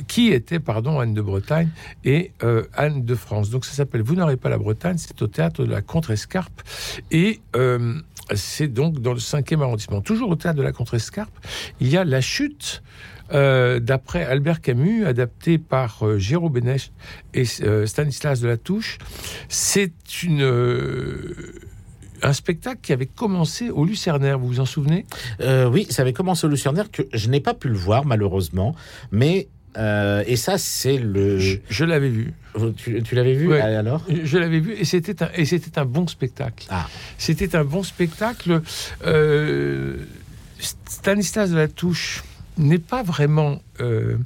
qui 0.07 0.29
était, 0.33 0.61
pardon, 0.61 1.01
Anne 1.01 1.15
de 1.15 1.23
Bretagne 1.23 1.71
et 2.05 2.33
Anne 2.75 3.05
de 3.05 3.15
France. 3.15 3.51
Donc, 3.51 3.65
ça 3.65 3.73
s'appelle 3.73 4.03
Vous 4.03 4.15
n'aurez 4.15 4.37
pas 4.37 4.49
la 4.49 4.59
Bretagne. 4.59 4.97
C'est 4.99 5.21
au 5.23 5.27
théâtre 5.27 5.65
de 5.65 5.71
la 5.71 5.83
Contrescarpe 5.83 6.63
et 7.11 7.41
c'est 8.35 8.69
donc 8.69 9.01
dans 9.01 9.13
le 9.13 9.19
5e 9.19 9.63
arrondissement. 9.63 10.01
Toujours 10.01 10.31
au 10.31 10.37
théâtre 10.37 10.59
de 10.59 10.63
la 10.63 10.73
Contrescarpe, 10.73 11.33
il 11.81 11.89
y 11.89 11.97
a 11.97 12.05
La 12.05 12.21
Chute. 12.21 12.83
Euh, 13.33 13.81
d'après 13.81 14.25
Albert 14.25 14.61
Camus, 14.61 15.05
adapté 15.05 15.59
par 15.59 16.07
euh, 16.07 16.19
Géraud 16.19 16.49
Bénèche 16.51 16.91
et 17.35 17.45
euh, 17.63 17.87
Stanislas 17.87 18.41
de 18.41 18.49
la 18.49 18.57
Touche. 18.57 18.99
C'est 19.49 19.93
une, 20.23 20.43
euh, 20.43 21.35
un 22.23 22.33
spectacle 22.33 22.81
qui 22.83 22.93
avait 22.93 23.07
commencé 23.07 23.71
au 23.71 23.85
Lucernaire, 23.85 24.39
vous 24.39 24.49
vous 24.49 24.61
en 24.61 24.67
souvenez? 24.67 25.07
Oui, 25.41 25.87
ça 25.91 26.03
avait 26.03 26.13
commencé 26.13 26.47
au 26.47 26.51
Lucernaire 26.51 26.91
que 26.91 27.03
je 27.13 27.29
n'ai 27.29 27.41
pas 27.41 27.55
pu 27.55 27.69
le 27.69 27.77
voir 27.77 28.05
malheureusement, 28.05 28.75
mais 29.11 29.49
euh, 29.77 30.25
et 30.27 30.37
ça 30.37 30.59
c'est 30.59 30.99
le. 30.99 31.39
Je, 31.39 31.59
je 31.69 31.85
l'avais 31.85 32.09
vu. 32.09 32.33
Tu, 32.77 33.01
tu 33.03 33.15
l'avais 33.15 33.35
vu 33.35 33.47
Ouais. 33.49 33.61
alors? 33.61 34.03
Je 34.25 34.39
l'avais 34.39 34.59
vu 34.59 34.73
et 34.73 34.85
c'était 34.85 35.23
un, 35.23 35.29
et 35.35 35.45
c'était 35.45 35.79
un 35.79 35.85
bon 35.85 36.09
spectacle. 36.09 36.67
Ah. 36.71 36.89
C'était 37.19 37.55
un 37.55 37.65
bon 37.65 37.85
spectacle. 37.85 38.63
Euh, 39.07 39.99
Stanislas 40.89 41.51
de 41.51 41.57
la 41.57 41.69
Touche 41.69 42.25
n'est 42.59 42.79
pas 42.79 43.03
vraiment 43.03 43.61
euh, 43.81 44.17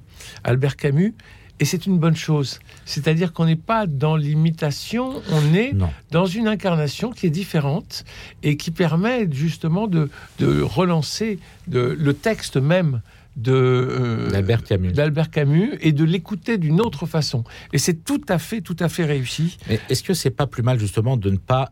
Albert 0.45 0.77
Camus 0.77 1.15
et 1.61 1.65
c'est 1.65 1.87
une 1.87 1.99
bonne 1.99 2.17
chose. 2.17 2.59
C'est-à-dire 2.87 3.33
qu'on 3.33 3.45
n'est 3.47 3.55
pas 3.57 3.87
dans 3.87 4.17
l'imitation, 4.17 5.23
on 5.31 5.55
est 5.55 5.73
Non. 5.73 5.91
dans 6.11 6.27
une 6.27 6.49
incarnation 6.49 7.13
qui 7.13 7.27
est 7.27 7.31
différente 7.31 8.05
et 8.43 8.57
qui 8.57 8.71
permet 8.73 9.29
justement 9.31 9.87
de, 9.87 10.11
de 10.41 10.61
relancer 10.61 11.39
de- 11.69 11.97
le 11.99 12.15
texte 12.15 12.57
même 12.57 13.01
de 13.37 13.53
euh, 13.53 14.31
D'Albert 14.31 14.63
Camus. 14.65 14.93
Camus 15.31 15.79
et 15.81 15.93
de 15.93 16.05
l'écouter 16.05 16.59
d'une 16.59 16.81
autre 16.81 17.07
façon. 17.07 17.45
Et 17.73 17.79
c'est 17.79 18.05
tout 18.05 18.21
à 18.29 18.39
fait, 18.39 18.61
tout 18.61 18.77
à 18.81 18.89
fait 18.89 19.05
réussi. 19.05 19.57
Mais 19.69 19.81
est-ce 19.89 20.03
que 20.03 20.13
c'est 20.15 20.31
pas 20.31 20.47
plus 20.47 20.63
mal 20.63 20.79
justement 20.79 21.17
de 21.17 21.31
ne 21.31 21.39
pas 21.39 21.71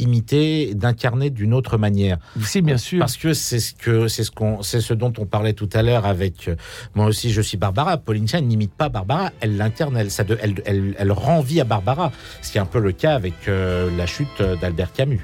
imiter, 0.00 0.74
d'incarner 0.74 1.30
d'une 1.30 1.54
autre 1.54 1.78
manière 1.78 2.18
C'est 2.42 2.62
bien 2.62 2.76
sûr. 2.78 2.98
Parce 2.98 3.16
que 3.16 3.32
c'est 3.34 3.60
ce 3.60 3.74
que 3.74 4.08
c'est 4.08 4.24
ce 4.24 4.30
qu'on 4.30 4.62
c'est 4.62 4.80
ce 4.80 4.94
dont 4.94 5.12
on 5.18 5.26
parlait 5.26 5.52
tout 5.52 5.68
à 5.72 5.82
l'heure 5.82 6.06
avec 6.06 6.48
euh, 6.48 6.56
moi 6.94 7.06
aussi 7.06 7.30
je 7.30 7.40
suis 7.40 7.56
Barbara. 7.56 7.96
Pauline 7.98 8.26
Chan 8.26 8.40
n'imite 8.40 8.72
pas 8.72 8.88
Barbara, 8.88 9.30
elle 9.40 9.56
l'incarne, 9.56 9.96
elle, 9.96 10.10
ça 10.10 10.24
de- 10.24 10.38
elle, 10.42 10.54
elle, 10.64 10.94
elle 10.98 11.12
rend 11.12 11.40
vie 11.40 11.60
à 11.60 11.64
Barbara, 11.64 12.10
ce 12.42 12.50
qui 12.50 12.58
est 12.58 12.60
un 12.60 12.66
peu 12.66 12.80
le 12.80 12.92
cas 12.92 13.14
avec 13.14 13.34
euh, 13.48 13.90
la 13.96 14.06
chute 14.06 14.42
d'Albert 14.60 14.92
Camus. 14.92 15.20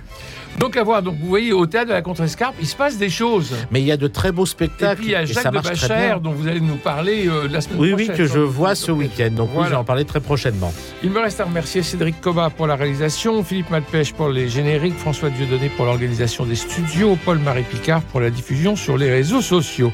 Donc 0.59 0.77
à 0.77 0.83
voir. 0.83 1.03
Donc 1.03 1.17
vous 1.21 1.27
voyez, 1.29 1.53
au 1.53 1.67
théâtre 1.67 1.89
de 1.89 1.93
la 1.93 2.03
Contrescarpe, 2.03 2.55
il 2.61 2.67
se 2.67 2.75
passe 2.77 2.97
des 2.97 3.11
choses. 3.11 3.55
Mais 3.71 3.81
il 3.81 3.87
y 3.87 3.93
a 3.93 3.97
de 3.97 4.07
très 4.09 4.33
beaux 4.33 4.45
Et 4.45 4.49
spectacles. 4.49 4.97
puis 5.03 5.07
il 5.09 5.13
y 5.13 5.15
a 5.15 5.23
et 5.23 5.27
Jacques 5.27 5.43
ça 5.43 5.51
de. 5.51 5.59
Bachère, 5.61 6.21
dont 6.21 6.31
vous 6.33 6.49
allez 6.49 6.61
nous 6.61 6.77
parler 6.77 7.29
euh, 7.29 7.47
la 7.51 7.61
semaine 7.61 7.79
Oui, 7.81 7.91
prochaine. 7.91 8.11
oui, 8.11 8.17
que 8.17 8.25
je 8.27 8.39
vois 8.39 8.75
ce 8.75 8.91
week-end. 8.91 9.31
Donc 9.33 9.49
oui, 9.51 9.55
Voilà. 9.55 9.69
je 9.69 9.75
vais 9.75 9.81
en 9.81 9.85
parler 9.85 10.05
très 10.05 10.21
prochainement. 10.21 10.73
Il 11.03 11.11
me 11.11 11.21
reste 11.21 11.41
à 11.41 11.45
remercier 11.45 11.83
Cédric 11.83 12.21
Coba 12.21 12.49
pour 12.51 12.67
la 12.67 12.77
réalisation, 12.77 13.45
Philippe 13.45 13.71
Malpêche 13.71 14.13
pour 14.15 14.29
les 14.31 14.49
génériques, 14.49 14.97
François 14.99 15.29
Dieudonné 15.31 15.69
pour 15.69 15.85
l'organisation 15.87 16.47
des 16.47 16.57
studios, 16.57 17.19
Paul-Marie 17.25 17.65
Picard 17.65 18.01
pour 18.03 18.21
la 18.21 18.31
diffusion 18.31 18.77
sur 18.77 18.97
les 18.97 19.11
réseaux 19.11 19.43
sociaux. 19.43 19.93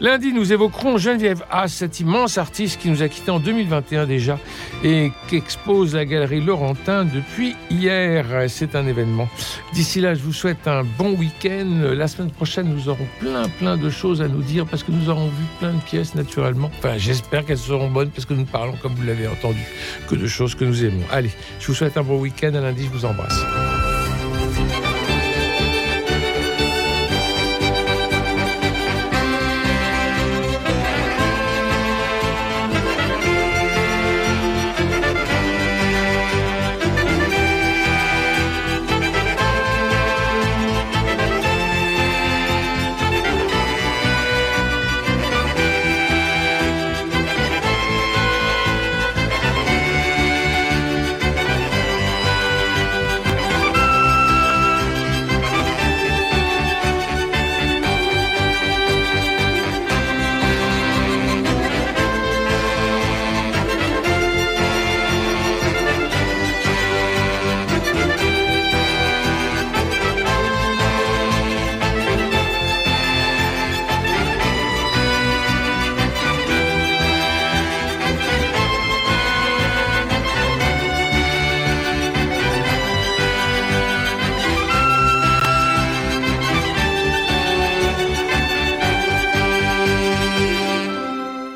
Lundi, 0.00 0.32
nous 0.32 0.52
évoquerons 0.52 0.96
Geneviève 0.98 1.42
Haas, 1.50 1.68
cette 1.68 1.98
immense 2.00 2.38
artiste 2.38 2.80
qui 2.80 2.88
nous 2.88 3.02
a 3.02 3.08
quittés 3.08 3.30
en 3.30 3.40
2021 3.40 4.06
déjà 4.06 4.38
et 4.84 5.10
qu'expose 5.28 5.94
la 5.94 6.04
galerie 6.04 6.40
Laurentin 6.40 7.04
depuis 7.04 7.54
hier. 7.70 8.24
C'est 8.48 8.74
un 8.76 8.86
événement. 8.86 9.28
D'ici 9.72 10.00
je 10.12 10.22
vous 10.22 10.34
souhaite 10.34 10.68
un 10.68 10.84
bon 10.98 11.16
week-end. 11.16 11.94
La 11.96 12.08
semaine 12.08 12.30
prochaine, 12.30 12.68
nous 12.68 12.88
aurons 12.90 13.06
plein, 13.20 13.48
plein 13.48 13.78
de 13.78 13.88
choses 13.88 14.20
à 14.20 14.28
nous 14.28 14.42
dire 14.42 14.66
parce 14.66 14.82
que 14.82 14.92
nous 14.92 15.08
aurons 15.08 15.28
vu 15.28 15.44
plein 15.58 15.72
de 15.72 15.80
pièces 15.80 16.14
naturellement. 16.14 16.70
Enfin, 16.78 16.98
j'espère 16.98 17.46
qu'elles 17.46 17.56
seront 17.56 17.90
bonnes 17.90 18.10
parce 18.10 18.26
que 18.26 18.34
nous 18.34 18.44
parlons, 18.44 18.74
comme 18.82 18.94
vous 18.94 19.06
l'avez 19.06 19.26
entendu, 19.26 19.64
que 20.08 20.14
de 20.14 20.26
choses 20.26 20.54
que 20.54 20.64
nous 20.64 20.84
aimons. 20.84 21.04
Allez, 21.10 21.30
je 21.60 21.68
vous 21.68 21.74
souhaite 21.74 21.96
un 21.96 22.02
bon 22.02 22.18
week-end. 22.18 22.52
À 22.54 22.60
lundi, 22.60 22.84
je 22.84 22.90
vous 22.90 23.04
embrasse. 23.06 23.40